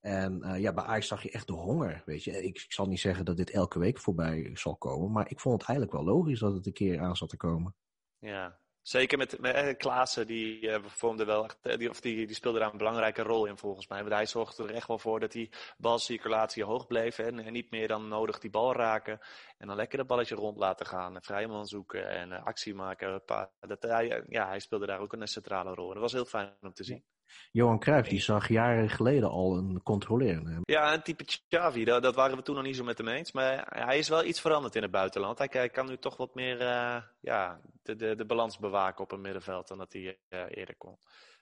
En 0.00 0.42
eh, 0.42 0.60
ja, 0.60 0.72
bij 0.72 0.84
Ajax 0.84 1.06
zag 1.06 1.22
je 1.22 1.30
echt 1.30 1.46
de 1.46 1.52
honger, 1.52 2.02
weet 2.04 2.24
je. 2.24 2.30
Ik, 2.44 2.56
ik 2.62 2.72
zal 2.72 2.86
niet 2.86 3.00
zeggen 3.00 3.24
dat 3.24 3.36
dit 3.36 3.50
elke 3.50 3.78
week 3.78 3.98
voorbij 3.98 4.50
zal 4.54 4.76
komen, 4.76 5.12
maar 5.12 5.30
ik 5.30 5.40
vond 5.40 5.60
het 5.60 5.68
eigenlijk 5.70 5.98
wel 5.98 6.14
logisch 6.14 6.38
dat 6.40 6.54
het 6.54 6.66
een 6.66 6.72
keer 6.72 7.00
aan 7.00 7.16
zat 7.16 7.28
te 7.28 7.36
komen. 7.36 7.74
Ja, 8.18 8.58
zeker 8.88 9.18
met, 9.18 9.38
met 9.38 9.54
eh, 9.54 9.76
Klaassen, 9.76 10.26
die 10.26 10.70
eh, 10.70 10.84
vormde 10.84 11.24
wel 11.24 11.44
echt, 11.44 11.58
eh, 11.62 11.78
die, 11.78 11.90
of 11.90 12.00
die, 12.00 12.26
die 12.26 12.36
speelde 12.36 12.58
daar 12.58 12.70
een 12.72 12.78
belangrijke 12.78 13.22
rol 13.22 13.46
in 13.46 13.56
volgens 13.56 13.88
mij. 13.88 13.98
Want 14.00 14.12
hij 14.12 14.26
zorgde 14.26 14.62
er 14.62 14.74
echt 14.74 14.88
wel 14.88 14.98
voor 14.98 15.20
dat 15.20 15.32
die 15.32 15.50
balcirculatie 15.78 16.64
hoog 16.64 16.86
bleef 16.86 17.18
en, 17.18 17.38
en 17.38 17.52
niet 17.52 17.70
meer 17.70 17.88
dan 17.88 18.08
nodig 18.08 18.38
die 18.38 18.50
bal 18.50 18.72
raken. 18.72 19.20
En 19.58 19.66
dan 19.66 19.76
lekker 19.76 19.98
dat 19.98 20.06
balletje 20.06 20.34
rond 20.34 20.56
laten 20.56 20.86
gaan, 20.86 21.14
een 21.14 21.22
vrije 21.22 21.46
man 21.46 21.66
zoeken 21.66 22.08
en 22.08 22.32
actie 22.32 22.74
maken. 22.74 23.22
Dat, 23.60 23.82
hij, 23.82 24.24
ja, 24.28 24.46
hij 24.46 24.60
speelde 24.60 24.86
daar 24.86 25.00
ook 25.00 25.12
een 25.12 25.28
centrale 25.28 25.74
rol. 25.74 25.86
En 25.86 25.92
dat 25.92 26.02
was 26.02 26.12
heel 26.12 26.24
fijn 26.24 26.56
om 26.60 26.72
te 26.72 26.84
zien. 26.84 27.04
Johan 27.52 27.78
Cruijff, 27.78 28.08
die 28.08 28.20
zag 28.20 28.48
jaren 28.48 28.90
geleden 28.90 29.30
al 29.30 29.56
een 29.56 29.82
controleren. 29.82 30.46
hè. 30.46 30.58
Ja, 30.62 30.94
een 30.94 31.02
type 31.02 31.24
Xavi, 31.24 31.84
dat, 31.84 32.02
dat 32.02 32.14
waren 32.14 32.36
we 32.36 32.42
toen 32.42 32.54
nog 32.54 32.64
niet 32.64 32.76
zo 32.76 32.84
met 32.84 32.98
hem 32.98 33.08
eens. 33.08 33.32
Maar 33.32 33.66
hij 33.86 33.98
is 33.98 34.08
wel 34.08 34.24
iets 34.24 34.40
veranderd 34.40 34.74
in 34.74 34.82
het 34.82 34.90
buitenland. 34.90 35.38
Hij, 35.38 35.48
hij 35.50 35.70
kan 35.70 35.86
nu 35.86 35.98
toch 35.98 36.16
wat 36.16 36.34
meer 36.34 36.60
eh, 36.60 37.02
ja, 37.20 37.60
de, 37.82 37.96
de, 37.96 38.16
de 38.16 38.26
balans 38.26 38.58
bewaken 38.58 39.04
op 39.04 39.12
een 39.12 39.20
middenveld 39.20 39.68
dan 39.68 39.78
dat 39.78 39.92
hij 39.92 40.18
eh, 40.28 40.44
eerder 40.48 40.76
kon. 40.76 40.96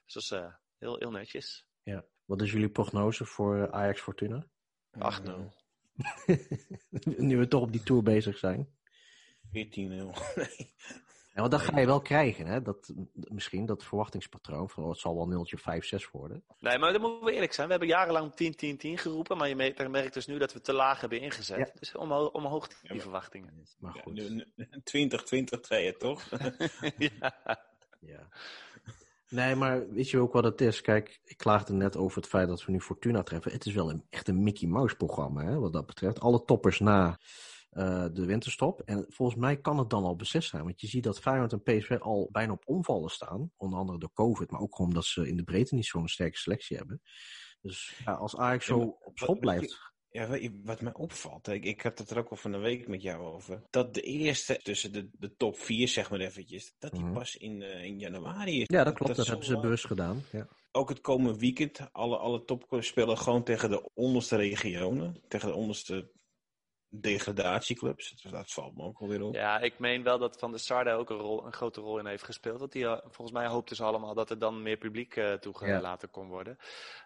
Dus 0.05 0.13
dat 0.13 0.23
is 0.23 0.31
eh, 0.31 0.53
heel, 0.77 0.95
heel 0.99 1.11
netjes. 1.11 1.65
Wat 2.25 2.41
is 2.41 2.51
jullie 2.51 2.69
prognose 2.69 3.25
voor 3.25 3.71
Ajax 3.71 4.01
Fortuna? 4.01 4.47
8-0. 4.91 4.99
nu 7.17 7.37
we 7.37 7.47
toch 7.47 7.61
op 7.61 7.71
die 7.71 7.83
tour 7.83 8.03
bezig 8.03 8.37
zijn. 8.37 8.69
14-0. 9.47 9.49
nee. 10.35 10.73
Ja, 11.35 11.41
want 11.41 11.51
dat 11.51 11.61
ga 11.61 11.79
je 11.79 11.85
wel 11.85 12.01
krijgen, 12.01 12.45
hè? 12.45 12.61
Dat, 12.61 12.93
misschien 13.13 13.65
dat 13.65 13.83
verwachtingspatroon. 13.83 14.69
Van, 14.69 14.83
oh, 14.83 14.89
het 14.89 14.99
zal 14.99 15.15
wel 15.15 15.27
nultje 15.27 15.57
5, 15.57 15.85
6 15.85 16.09
worden. 16.11 16.43
Nee, 16.59 16.77
maar 16.77 16.91
dan 16.91 17.01
moeten 17.01 17.25
we 17.25 17.33
eerlijk 17.33 17.53
zijn. 17.53 17.65
We 17.67 17.71
hebben 17.73 17.89
jarenlang 17.91 18.31
10-10-10 18.31 18.35
geroepen. 19.01 19.37
Maar 19.37 19.47
je 19.47 19.55
merkt, 19.89 20.13
dus 20.13 20.27
nu 20.27 20.37
dat 20.37 20.53
we 20.53 20.61
te 20.61 20.73
laag 20.73 20.99
hebben 20.99 21.19
ingezet. 21.21 21.57
Ja. 21.57 21.79
Dus 21.79 21.95
omhoog, 21.95 22.31
omhoog 22.31 22.67
die 22.67 22.93
Ja, 22.93 22.99
verwachtingen. 22.99 23.67
Maar 23.79 23.93
goed. 23.93 24.13
nu- 24.13 24.45
nu- 24.55 24.67
20, 24.83 25.23
20, 25.23 25.59
2, 25.59 25.97
toch? 25.97 26.29
ja. 26.97 27.35
Ja. 27.99 28.27
Nee, 29.29 29.55
maar 29.55 29.89
weet 29.89 30.09
je 30.09 30.19
ook 30.19 30.33
wat 30.33 30.43
het 30.43 30.61
is? 30.61 30.81
Kijk, 30.81 31.19
ik 31.23 31.37
klaagde 31.37 31.73
net 31.73 31.97
over 31.97 32.17
het 32.21 32.29
feit 32.29 32.47
dat 32.47 32.65
we 32.65 32.71
nu 32.71 32.81
Fortuna 32.81 33.23
treffen. 33.23 33.51
Het 33.51 33.65
is 33.65 33.73
wel 33.73 33.89
een, 33.89 34.03
echt 34.09 34.27
een 34.27 34.43
Mickey 34.43 34.67
Mouse 34.67 34.95
programma, 34.95 35.43
hè, 35.43 35.59
wat 35.59 35.73
dat 35.73 35.85
betreft. 35.85 36.19
Alle 36.19 36.43
toppers 36.45 36.79
na 36.79 37.17
eh, 37.75 38.05
de 38.13 38.25
winterstop. 38.25 38.81
En 38.81 39.05
volgens 39.09 39.37
mij 39.39 39.57
kan 39.57 39.77
het 39.77 39.89
dan 39.89 40.03
al 40.03 40.15
beslist 40.15 40.49
zijn. 40.49 40.63
Want 40.63 40.81
je 40.81 40.87
ziet 40.87 41.03
dat 41.03 41.19
Feyenoord 41.19 41.51
en 41.53 41.61
PSV 41.63 41.97
al 41.99 42.29
bijna 42.31 42.51
op 42.51 42.63
omvallen 42.65 43.09
staan. 43.09 43.51
Onder 43.57 43.79
andere 43.79 43.99
door 43.99 44.13
COVID, 44.13 44.51
maar 44.51 44.61
ook 44.61 44.77
omdat 44.79 45.05
ze 45.05 45.27
in 45.27 45.37
de 45.37 45.43
breedte 45.43 45.75
niet 45.75 45.85
zo'n 45.85 46.07
sterke 46.07 46.37
selectie 46.37 46.77
hebben. 46.77 47.01
Dus 47.61 48.01
ja, 48.05 48.13
als 48.13 48.37
Ajax 48.37 48.65
Ja, 48.67 48.73
zo 48.75 48.79
op 48.79 49.11
schop 49.17 49.27
wat 49.27 49.39
blijft. 49.39 49.93
Ja, 50.09 50.39
wat 50.63 50.81
mij 50.81 50.93
opvalt, 50.93 51.47
ik, 51.47 51.65
ik 51.65 51.81
had 51.81 51.97
het 51.97 52.09
er 52.09 52.17
ook 52.17 52.29
al 52.29 52.37
van 52.37 52.53
een 52.53 52.61
week 52.61 52.87
met 52.87 53.01
jou 53.01 53.23
over. 53.23 53.61
Dat 53.69 53.93
de 53.93 54.01
eerste 54.01 54.59
tussen 54.63 54.93
de, 54.93 55.09
de 55.11 55.35
top 55.35 55.57
4, 55.57 55.87
zeg 55.87 56.09
maar 56.09 56.19
eventjes, 56.19 56.73
dat 56.79 56.91
die 56.91 57.03
Mhm. 57.03 57.13
pas 57.13 57.35
in, 57.35 57.61
eh, 57.61 57.83
in 57.83 57.99
januari 57.99 58.61
is. 58.61 58.67
Ja, 58.67 58.83
dat 58.83 58.93
klopt. 58.93 59.15
Dat, 59.15 59.27
hebben 59.27 59.45
ze 59.45 59.59
bewust 59.59 59.85
gedaan. 59.85 60.23
Ja. 60.31 60.47
Ook 60.71 60.89
het 60.89 61.01
komende 61.01 61.39
weekend, 61.39 61.79
alle, 61.91 62.17
alle 62.17 62.43
topclubs 62.43 62.87
spelen 62.87 63.17
gewoon 63.17 63.43
tegen 63.43 63.69
de 63.69 63.89
onderste 63.93 64.35
regionen. 64.35 65.21
Tegen 65.27 65.47
de 65.47 65.55
onderste 65.55 66.11
degradatieclubs. 67.01 68.21
Dus 68.21 68.31
dat 68.31 68.51
valt 68.51 68.77
me 68.77 68.83
ook 68.83 68.99
alweer 68.99 69.21
op. 69.21 69.33
ja, 69.33 69.59
ik 69.59 69.79
meen 69.79 70.03
wel 70.03 70.17
dat 70.17 70.39
Van 70.39 70.51
der 70.51 70.59
Sar 70.59 70.83
daar 70.83 70.97
ook 70.97 71.09
een, 71.09 71.17
rol, 71.17 71.45
een 71.45 71.53
grote 71.53 71.81
rol 71.81 71.99
in 71.99 72.05
heeft 72.05 72.23
gespeeld. 72.23 72.59
Want 72.59 72.71
die, 72.71 72.85
eh, 72.85 72.97
volgens 73.01 73.31
mij 73.31 73.47
hoopten 73.47 73.75
ze 73.75 73.83
allemaal 73.83 74.13
dat 74.13 74.29
er 74.29 74.39
dan 74.39 74.61
meer 74.61 74.77
publiek 74.77 75.15
eh, 75.15 75.33
toegelaten 75.33 76.11
kon 76.11 76.27
worden. 76.27 76.57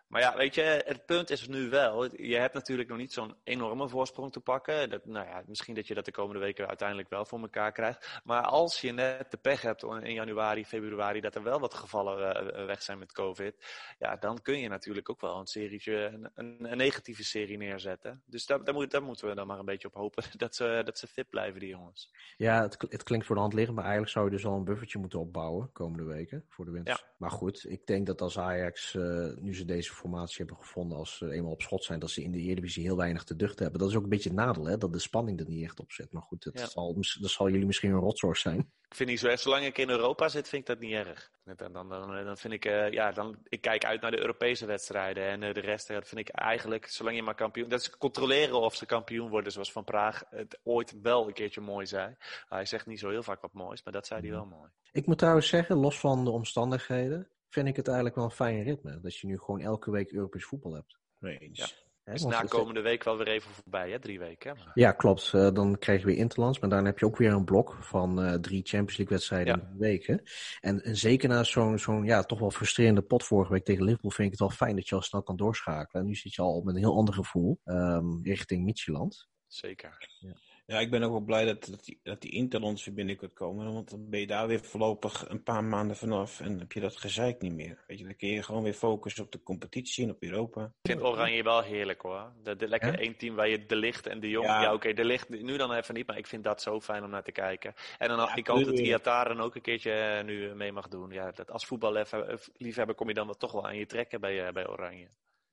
Maar 0.09 0.21
ja, 0.21 0.37
weet 0.37 0.55
je, 0.55 0.83
het 0.85 1.05
punt 1.05 1.29
is 1.29 1.47
nu 1.47 1.69
wel, 1.69 2.21
je 2.21 2.35
hebt 2.35 2.53
natuurlijk 2.53 2.89
nog 2.89 2.97
niet 2.97 3.13
zo'n 3.13 3.35
enorme 3.43 3.89
voorsprong 3.89 4.31
te 4.31 4.39
pakken. 4.39 4.89
Dat, 4.89 5.05
nou 5.05 5.27
ja, 5.27 5.43
misschien 5.47 5.75
dat 5.75 5.87
je 5.87 5.93
dat 5.93 6.05
de 6.05 6.11
komende 6.11 6.39
weken 6.39 6.67
uiteindelijk 6.67 7.09
wel 7.09 7.25
voor 7.25 7.39
elkaar 7.39 7.71
krijgt. 7.71 8.21
Maar 8.23 8.41
als 8.41 8.81
je 8.81 8.91
net 8.91 9.31
de 9.31 9.37
pech 9.37 9.61
hebt 9.61 9.83
in 9.83 10.13
januari, 10.13 10.65
februari, 10.65 11.21
dat 11.21 11.35
er 11.35 11.43
wel 11.43 11.59
wat 11.59 11.73
gevallen 11.73 12.17
uh, 12.59 12.65
weg 12.65 12.81
zijn 12.81 12.99
met 12.99 13.11
COVID. 13.11 13.65
Ja, 13.99 14.15
dan 14.15 14.41
kun 14.41 14.59
je 14.59 14.69
natuurlijk 14.69 15.09
ook 15.09 15.21
wel 15.21 15.39
een 15.39 15.47
serietje, 15.47 15.93
een, 15.93 16.29
een, 16.35 16.71
een 16.71 16.77
negatieve 16.77 17.23
serie 17.23 17.57
neerzetten. 17.57 18.21
Dus 18.25 18.45
daar, 18.45 18.63
daar, 18.63 18.73
moet, 18.73 18.91
daar, 18.91 19.03
moeten 19.03 19.27
we 19.27 19.35
dan 19.35 19.47
maar 19.47 19.59
een 19.59 19.65
beetje 19.65 19.87
op 19.87 19.93
hopen 19.93 20.23
dat 20.37 20.55
ze, 20.55 20.81
dat 20.85 20.99
ze 20.99 21.07
fit 21.07 21.29
blijven, 21.29 21.59
die 21.59 21.69
jongens. 21.69 22.11
Ja, 22.37 22.61
het, 22.61 22.85
het 22.89 23.03
klinkt 23.03 23.25
voor 23.25 23.35
de 23.35 23.41
hand 23.41 23.53
liggen, 23.53 23.73
maar 23.73 23.83
eigenlijk 23.83 24.13
zou 24.13 24.25
je 24.25 24.31
dus 24.31 24.45
al 24.45 24.55
een 24.55 24.63
buffertje 24.63 24.99
moeten 24.99 25.19
opbouwen 25.19 25.71
komende 25.71 26.03
weken 26.03 26.45
voor 26.47 26.65
de 26.65 26.71
winter. 26.71 26.93
Ja. 26.93 27.07
Maar 27.17 27.31
goed, 27.31 27.65
ik 27.69 27.87
denk 27.87 28.05
dat 28.05 28.21
als 28.21 28.39
Ajax, 28.39 28.93
uh, 28.93 29.35
nu 29.35 29.55
ze 29.55 29.65
deze 29.65 29.93
formatie 29.99 30.37
hebben 30.37 30.57
gevonden, 30.57 30.97
als 30.97 31.17
ze 31.17 31.31
eenmaal 31.31 31.51
op 31.51 31.61
schot 31.61 31.83
zijn, 31.83 31.99
dat 31.99 32.09
ze 32.09 32.23
in 32.23 32.31
de 32.31 32.39
Eredivisie 32.39 32.83
heel 32.83 32.97
weinig 32.97 33.23
te 33.23 33.35
duchten 33.35 33.61
hebben. 33.63 33.79
Dat 33.81 33.89
is 33.89 33.95
ook 33.95 34.03
een 34.03 34.09
beetje 34.09 34.29
het 34.29 34.37
nadeel, 34.37 34.65
hè, 34.65 34.77
dat 34.77 34.93
de 34.93 34.99
spanning 34.99 35.39
er 35.39 35.47
niet 35.47 35.63
echt 35.63 35.79
op 35.79 35.91
zit. 35.91 36.11
Maar 36.13 36.21
goed, 36.21 36.43
dat, 36.43 36.59
Ja. 36.59 36.65
zal, 36.65 36.93
dat 37.19 37.29
zal 37.29 37.49
jullie 37.49 37.65
misschien 37.65 37.91
een 37.91 37.99
rotzorg 37.99 38.37
zijn. 38.37 38.59
Ik 38.89 38.95
vind 38.95 39.09
niet 39.09 39.19
zo 39.19 39.27
erg, 39.27 39.39
zolang 39.39 39.65
ik 39.65 39.77
in 39.77 39.89
Europa 39.89 40.27
zit, 40.29 40.47
vind 40.47 40.61
ik 40.61 40.67
dat 40.67 40.79
niet 40.79 40.93
erg. 40.93 41.31
Dan, 41.43 41.73
dan, 41.73 41.89
dan, 41.89 42.25
dan 42.25 42.37
vind 42.37 42.53
ik, 42.53 42.65
uh, 42.65 42.91
ja, 42.91 43.11
dan, 43.11 43.37
ik 43.43 43.61
kijk 43.61 43.85
uit 43.85 44.01
naar 44.01 44.11
de 44.11 44.19
Europese 44.19 44.65
wedstrijden 44.65 45.23
en 45.27 45.41
uh, 45.41 45.53
de 45.53 45.59
rest, 45.59 45.87
dat 45.87 46.07
vind 46.07 46.21
ik 46.21 46.35
eigenlijk, 46.35 46.87
zolang 46.87 47.15
je 47.15 47.23
maar 47.23 47.35
kampioen, 47.35 47.69
dat 47.69 47.79
is 47.79 47.97
controleren 47.97 48.59
of 48.59 48.75
ze 48.75 48.85
kampioen 48.85 49.29
worden, 49.29 49.51
zoals 49.51 49.71
Van 49.71 49.83
Praag 49.83 50.23
het 50.29 50.59
ooit 50.63 51.01
wel 51.01 51.27
een 51.27 51.33
keertje 51.33 51.61
mooi 51.61 51.85
zei. 51.85 52.15
Hij 52.47 52.65
zegt 52.65 52.85
niet 52.85 52.99
zo 52.99 53.09
heel 53.09 53.23
vaak 53.23 53.41
wat 53.41 53.53
moois, 53.53 53.83
maar 53.83 53.93
dat 53.93 54.07
zei 54.07 54.21
hij 54.21 54.29
wel 54.29 54.45
mooi. 54.45 54.69
Ik 54.91 55.05
moet 55.05 55.17
trouwens 55.17 55.47
zeggen, 55.47 55.75
los 55.75 55.99
van 55.99 56.23
de 56.23 56.29
omstandigheden, 56.31 57.29
vind 57.49 57.67
ik 57.67 57.75
het 57.75 57.85
eigenlijk 57.87 58.15
wel 58.15 58.25
een 58.25 58.31
fijn 58.31 58.63
ritme. 58.63 58.99
Dat 58.99 59.15
je 59.15 59.27
nu 59.27 59.37
gewoon 59.37 59.61
elke 59.61 59.91
week 59.91 60.11
Europees 60.11 60.45
voetbal 60.45 60.73
hebt. 60.73 60.97
Eens. 61.21 61.57
Ja. 61.59 61.67
Hè, 62.03 62.13
Is 62.15 62.21
want 62.21 62.33
na 62.33 62.41
komende 62.43 62.81
week 62.81 63.03
wel 63.03 63.17
weer 63.17 63.27
even 63.27 63.51
voorbij, 63.51 63.91
hè? 63.91 63.99
Drie 63.99 64.19
weken. 64.19 64.57
Hè? 64.57 64.63
Ja, 64.73 64.91
klopt. 64.91 65.33
Eh, 65.33 65.51
dan 65.53 65.77
krijg 65.77 65.99
je 65.99 66.05
weer 66.05 66.17
Interlands, 66.17 66.59
maar 66.59 66.69
daarna 66.69 66.87
heb 66.87 66.99
je 66.99 67.05
ook 67.05 67.17
weer 67.17 67.31
een 67.31 67.45
blok 67.45 67.77
van 67.81 68.21
eh, 68.21 68.33
drie 68.33 68.61
Champions 68.63 68.97
League 68.97 69.15
wedstrijden 69.17 69.55
Ja. 69.61 69.69
in 69.71 69.77
week. 69.77 70.05
hè. 70.07 70.15
En, 70.59 70.83
en 70.83 70.95
zeker 70.95 71.29
na 71.29 71.43
zo'n 71.43 71.79
zo'n 71.79 72.03
ja, 72.03 72.23
toch 72.23 72.39
wel 72.39 72.51
frustrerende 72.51 73.01
pot 73.01 73.23
vorige 73.23 73.51
week 73.51 73.65
tegen 73.65 73.83
Liverpool 73.83 74.11
vind 74.11 74.23
ik 74.33 74.39
het 74.39 74.47
wel 74.47 74.57
fijn 74.57 74.75
dat 74.75 74.87
je 74.89 74.95
al 74.95 75.01
snel 75.01 75.23
kan 75.23 75.35
doorschakelen. 75.35 76.01
En 76.01 76.07
nu 76.07 76.15
zit 76.15 76.33
je 76.33 76.41
al 76.41 76.61
met 76.61 76.75
een 76.75 76.81
heel 76.81 76.95
ander 76.95 77.13
gevoel 77.13 77.59
ehm, 77.63 78.21
richting 78.21 78.63
Midtjylland. 78.65 79.27
Zeker. 79.47 79.97
Ja, 80.19 80.33
ik 80.77 80.91
ben 80.91 81.03
ook 81.03 81.11
wel 81.11 81.19
blij 81.19 81.45
dat, 81.45 81.65
dat, 81.65 81.85
die, 81.85 81.99
dat 82.03 82.21
die 82.21 82.31
Interlands 82.31 82.85
weer 82.85 82.93
binnenkort 82.95 83.33
komen. 83.33 83.73
Want 83.73 83.89
dan 83.89 84.09
ben 84.09 84.19
je 84.19 84.27
daar 84.27 84.47
weer 84.47 84.63
voorlopig 84.63 85.29
een 85.29 85.43
paar 85.43 85.63
maanden 85.63 85.95
vanaf. 85.95 86.39
En 86.39 86.59
heb 86.59 86.71
je 86.71 86.79
dat 86.79 86.97
gezeik 86.97 87.41
niet 87.41 87.53
meer. 87.53 87.83
Weet 87.87 87.99
je, 87.99 88.03
dan 88.03 88.15
kun 88.15 88.27
je 88.27 88.43
gewoon 88.43 88.63
weer 88.63 88.73
focussen 88.73 89.23
op 89.23 89.31
de 89.31 89.43
competitie 89.43 90.03
en 90.03 90.11
op 90.11 90.23
Europa. 90.23 90.63
Ik 90.63 90.91
vind 90.91 91.01
Oranje 91.01 91.43
wel 91.43 91.61
heerlijk 91.61 92.01
hoor. 92.01 92.31
De, 92.43 92.55
de 92.55 92.67
lekker 92.67 92.91
Ja? 92.91 92.99
één 92.99 93.17
team 93.17 93.35
waar 93.35 93.47
je 93.47 93.65
De 93.65 93.75
Licht 93.75 94.07
en 94.07 94.19
De 94.19 94.29
Jong... 94.29 94.45
Ja. 94.45 94.61
Ja, 94.61 94.73
oké, 94.73 94.93
De 94.93 95.05
Licht 95.05 95.29
nu 95.29 95.57
dan 95.57 95.73
even 95.73 95.93
niet, 95.93 96.07
maar 96.07 96.17
ik 96.17 96.27
vind 96.27 96.43
dat 96.43 96.61
zo 96.61 96.79
fijn 96.79 97.03
om 97.03 97.09
naar 97.09 97.23
te 97.23 97.31
kijken. 97.31 97.73
En 97.97 98.07
dan 98.07 98.17
Ja, 98.17 98.35
ik 98.35 98.47
hoop 98.47 98.65
dat. 98.65 98.79
Iataren 98.79 99.39
ook 99.39 99.55
een 99.55 99.61
keertje 99.61 99.91
eh, 99.91 100.25
nu 100.25 100.55
mee 100.55 100.71
mag 100.71 100.87
doen. 100.87 101.11
Ja, 101.11 101.31
dat 101.31 101.51
als 101.51 101.65
voetballiefhebber 101.65 102.95
kom 102.95 103.07
je 103.07 103.13
dan 103.13 103.25
wel 103.25 103.37
toch 103.37 103.51
wel 103.51 103.65
aan 103.65 103.77
je 103.77 103.85
trekken 103.85 104.21
bij, 104.21 104.47
eh, 104.47 104.53
bij 104.53 104.67
Oranje. 104.69 105.07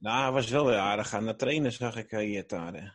Nou, 0.06 0.22
hij 0.22 0.32
was 0.32 0.50
wel 0.50 0.66
weer 0.66 0.78
aardig 0.78 1.14
aan 1.14 1.26
het 1.26 1.38
trainen, 1.38 1.72
zag 1.72 1.96
ik 1.96 2.10
hier 2.10 2.44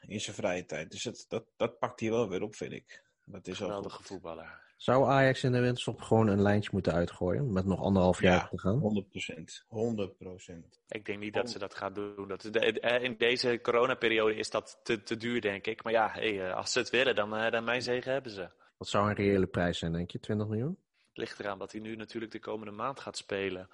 in 0.08 0.22
zijn 0.22 0.36
vrije 0.36 0.66
tijd. 0.66 0.92
Dus 0.92 1.04
dat, 1.04 1.26
dat, 1.30 1.44
dat 1.58 1.80
pakt 1.80 2.00
hij 2.00 2.10
wel 2.10 2.30
weer 2.30 2.42
op, 2.42 2.56
vind 2.56 2.72
ik. 2.72 3.04
Dat 3.26 3.48
is 3.48 3.60
wel 3.60 3.68
Geweldige 3.68 3.96
goed. 3.96 4.06
voetballer. 4.06 4.60
Zou 4.78 5.06
Ajax 5.10 5.44
in 5.44 5.52
de 5.52 5.60
winterstop 5.60 6.02
gewoon 6.02 6.28
een 6.28 6.42
lijntje 6.42 6.70
moeten 6.74 6.94
uitgooien 6.94 7.54
met 7.54 7.66
nog 7.66 7.80
anderhalf 7.82 8.22
jaar 8.22 8.34
Ja. 8.34 8.48
te 8.48 8.60
gaan? 8.60 8.80
100%. 8.80 9.66
100%. 9.68 10.80
Ik 10.88 11.06
denk 11.06 11.20
niet 11.20 11.34
dat 11.34 11.50
ze 11.50 11.60
dat 11.60 11.76
gaat 11.76 11.96
doen. 11.96 12.28
Dat, 12.28 12.46
eh, 12.46 13.04
in 13.04 13.16
deze 13.18 13.60
coronaperiode 13.62 14.36
is 14.36 14.50
dat 14.50 14.80
te, 14.84 15.04
te 15.04 15.18
duur, 15.18 15.42
denk 15.42 15.68
ik. 15.68 15.84
Maar 15.84 15.94
ja, 15.94 16.10
hey, 16.12 16.48
eh, 16.48 16.56
als 16.56 16.72
ze 16.72 16.80
het 16.80 16.90
willen, 16.90 17.16
dan, 17.16 17.36
eh, 17.36 17.52
dan 17.52 17.64
mijn 17.64 17.82
zegen 17.82 18.12
hebben 18.12 18.32
ze. 18.32 18.50
Wat 18.78 18.88
zou 18.88 19.10
een 19.10 19.16
reële 19.16 19.48
prijs 19.48 19.78
zijn, 19.80 19.92
denk 19.92 20.12
je? 20.12 20.20
20 20.20 20.48
miljoen? 20.48 20.78
Ligt 21.22 21.40
eraan 21.40 21.60
dat 21.60 21.72
hij 21.72 21.82
nu 21.82 21.96
natuurlijk 21.96 22.32
de 22.32 22.40
komende 22.40 22.72
maand 22.72 23.00
gaat 23.00 23.18
spelen. 23.18 23.70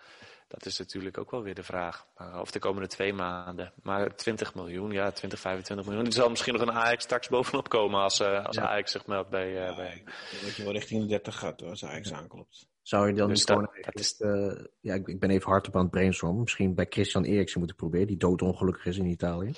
Dat 0.48 0.66
is 0.66 0.80
natuurlijk 0.80 1.18
ook 1.18 1.32
wel 1.32 1.42
weer 1.44 1.56
de 1.56 1.64
vraag. 1.64 2.06
Maar, 2.18 2.42
of 2.42 2.52
de 2.52 2.60
komende 2.60 2.88
twee 2.88 3.14
maanden. 3.14 3.74
Maar 3.84 4.16
20 4.16 4.56
miljoen, 4.56 4.92
ja, 4.92 5.12
20, 5.12 5.40
25 5.40 5.86
miljoen. 5.88 6.06
Er 6.06 6.14
zal 6.14 6.30
misschien 6.30 6.54
nog 6.54 6.62
een 6.62 6.72
Ajax 6.72 7.04
straks 7.04 7.28
bovenop 7.30 7.70
komen 7.70 8.02
als, 8.02 8.20
eh, 8.20 8.46
als 8.46 8.56
Ja. 8.56 8.68
Ajax 8.68 8.92
zich 8.92 9.08
meldt 9.08 9.30
bij... 9.30 9.48
eh, 9.48 9.54
Ja, 9.68 9.76
bij... 9.76 10.04
dat 10.44 10.56
je 10.56 10.64
wel 10.64 10.72
richting 10.72 11.02
de 11.02 11.08
30 11.08 11.36
gaat 11.40 11.60
hoor, 11.60 11.70
als 11.70 11.86
Ajax 11.86 12.14
aanklopt. 12.14 12.68
Zou 12.82 13.08
je 13.08 13.14
dan 13.14 13.28
Dus 13.30 13.38
niet 13.38 13.48
dat- 13.48 13.58
gewoon 13.58 13.74
dat 13.84 13.94
eigenlijk, 13.94 14.60
eh, 14.60 14.66
ja, 14.80 14.94
ik, 14.94 15.08
ik 15.08 15.20
ben 15.20 15.30
even 15.30 15.50
hard 15.52 15.68
op 15.68 15.76
aan 15.76 15.82
het 15.82 15.92
brainstormen. 15.92 16.42
Misschien 16.42 16.76
bij 16.76 16.86
Christian 16.90 17.24
Eriksen 17.24 17.60
moeten 17.60 17.78
proberen, 17.78 18.08
die 18.08 18.18
doodongelukkig 18.18 18.86
is 18.86 18.98
in 18.98 19.06
Italië. 19.06 19.52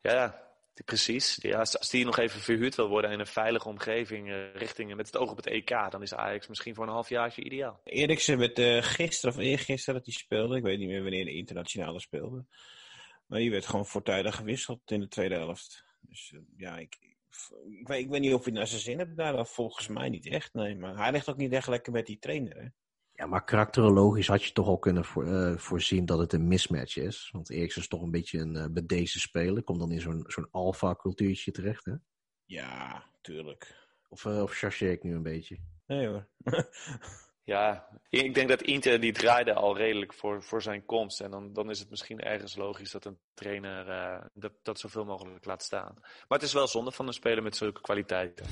Ja, 0.00 0.42
precies. 0.84 1.38
Ja, 1.40 1.58
als, 1.58 1.90
die 1.90 2.04
nog 2.04 2.18
even 2.18 2.40
verhuurd 2.40 2.74
wil 2.74 2.88
worden 2.88 3.10
in 3.10 3.20
een 3.20 3.26
veilige 3.26 3.68
omgeving 3.68 4.30
eh, 4.30 4.54
richting 4.54 4.94
met 4.94 5.06
het 5.06 5.16
oog 5.16 5.30
op 5.30 5.36
het 5.36 5.46
EK, 5.46 5.68
dan 5.68 6.02
is 6.02 6.14
Ajax 6.14 6.48
misschien 6.48 6.74
voor 6.74 6.84
een 6.84 6.92
halfjaartje 6.92 7.42
ideaal. 7.42 7.80
Eriksen 7.84 8.38
werd 8.38 8.58
eh, 8.58 8.82
gisteren 8.82 9.34
of 9.34 9.40
eergisteren 9.40 9.94
dat 9.94 10.04
hij 10.06 10.14
speelde. 10.14 10.56
Ik 10.56 10.62
weet 10.62 10.78
niet 10.78 10.88
meer 10.88 11.02
wanneer 11.02 11.24
de 11.24 11.34
internationale 11.34 12.00
speelde. 12.00 12.44
Maar 13.26 13.38
die 13.38 13.50
werd 13.50 13.66
gewoon 13.66 13.86
voortijdig 13.86 14.36
gewisseld 14.36 14.90
in 14.90 15.00
de 15.00 15.08
tweede 15.08 15.34
helft. 15.34 15.84
Dus 16.00 16.32
eh, 16.32 16.40
ja, 16.56 16.78
ik, 16.78 16.98
ik, 17.80 17.88
weet, 17.88 18.00
ik 18.00 18.08
weet 18.08 18.20
niet 18.20 18.34
of 18.34 18.44
hij 18.44 18.52
naar 18.52 18.66
zijn 18.66 18.80
zin 18.80 18.98
hebt 18.98 19.16
daar. 19.16 19.46
Volgens 19.46 19.88
mij 19.88 20.08
niet 20.08 20.26
echt, 20.26 20.54
nee. 20.54 20.76
Maar 20.76 20.96
hij 20.96 21.12
ligt 21.12 21.28
ook 21.28 21.36
niet 21.36 21.52
echt 21.52 21.68
lekker 21.68 21.92
met 21.92 22.06
die 22.06 22.18
trainer, 22.18 22.56
hè. 22.56 22.66
Ja, 23.16 23.26
maar 23.26 23.44
karakterologisch 23.44 24.28
had 24.28 24.44
je 24.44 24.52
toch 24.52 24.66
al 24.66 24.78
kunnen 24.78 25.04
voor, 25.04 25.26
eh, 25.26 25.56
voorzien 25.56 26.06
dat 26.06 26.18
het 26.18 26.32
een 26.32 26.48
mismatch 26.48 26.96
is. 26.96 27.28
Want 27.32 27.50
Eriksen 27.50 27.80
is 27.80 27.88
toch 27.88 28.02
een 28.02 28.10
beetje 28.10 28.38
een 28.38 28.54
uh, 28.54 28.64
bedezen 28.70 29.20
speler. 29.20 29.62
Komt 29.62 29.78
dan 29.78 29.92
in 29.92 30.00
zo'n 30.00 30.24
zo'n 30.26 30.48
alfa-cultuurtje 30.50 31.50
terecht, 31.50 31.84
hè? 31.84 31.92
Ja, 32.44 33.04
tuurlijk. 33.20 33.74
Of, 34.08 34.24
uh, 34.24 34.42
of 34.42 34.52
chargeer 34.52 34.90
ik 34.90 35.02
nu 35.02 35.14
een 35.14 35.22
beetje? 35.22 35.58
Nee 35.86 36.06
hoor. 36.06 36.28
Ja, 37.46 37.88
ik 38.08 38.34
denk 38.34 38.48
dat 38.48 38.62
Inter 38.62 39.00
die 39.00 39.12
draaide 39.12 39.54
al 39.54 39.76
redelijk 39.76 40.14
voor, 40.14 40.42
voor 40.42 40.62
zijn 40.62 40.84
komst. 40.84 41.20
En 41.20 41.30
dan, 41.30 41.52
dan 41.52 41.70
is 41.70 41.78
het 41.78 41.90
misschien 41.90 42.20
ergens 42.20 42.56
logisch 42.56 42.90
dat 42.90 43.04
een 43.04 43.18
trainer 43.34 43.88
uh, 43.88 44.24
dat, 44.34 44.52
dat 44.62 44.78
zoveel 44.78 45.04
mogelijk 45.04 45.44
laat 45.44 45.62
staan. 45.62 45.94
Maar 46.00 46.38
het 46.38 46.42
is 46.42 46.52
wel 46.52 46.68
zonde 46.68 46.92
van 46.92 47.06
een 47.06 47.12
speler 47.12 47.42
met 47.42 47.56
zulke 47.56 47.80
kwaliteiten. 47.80 48.46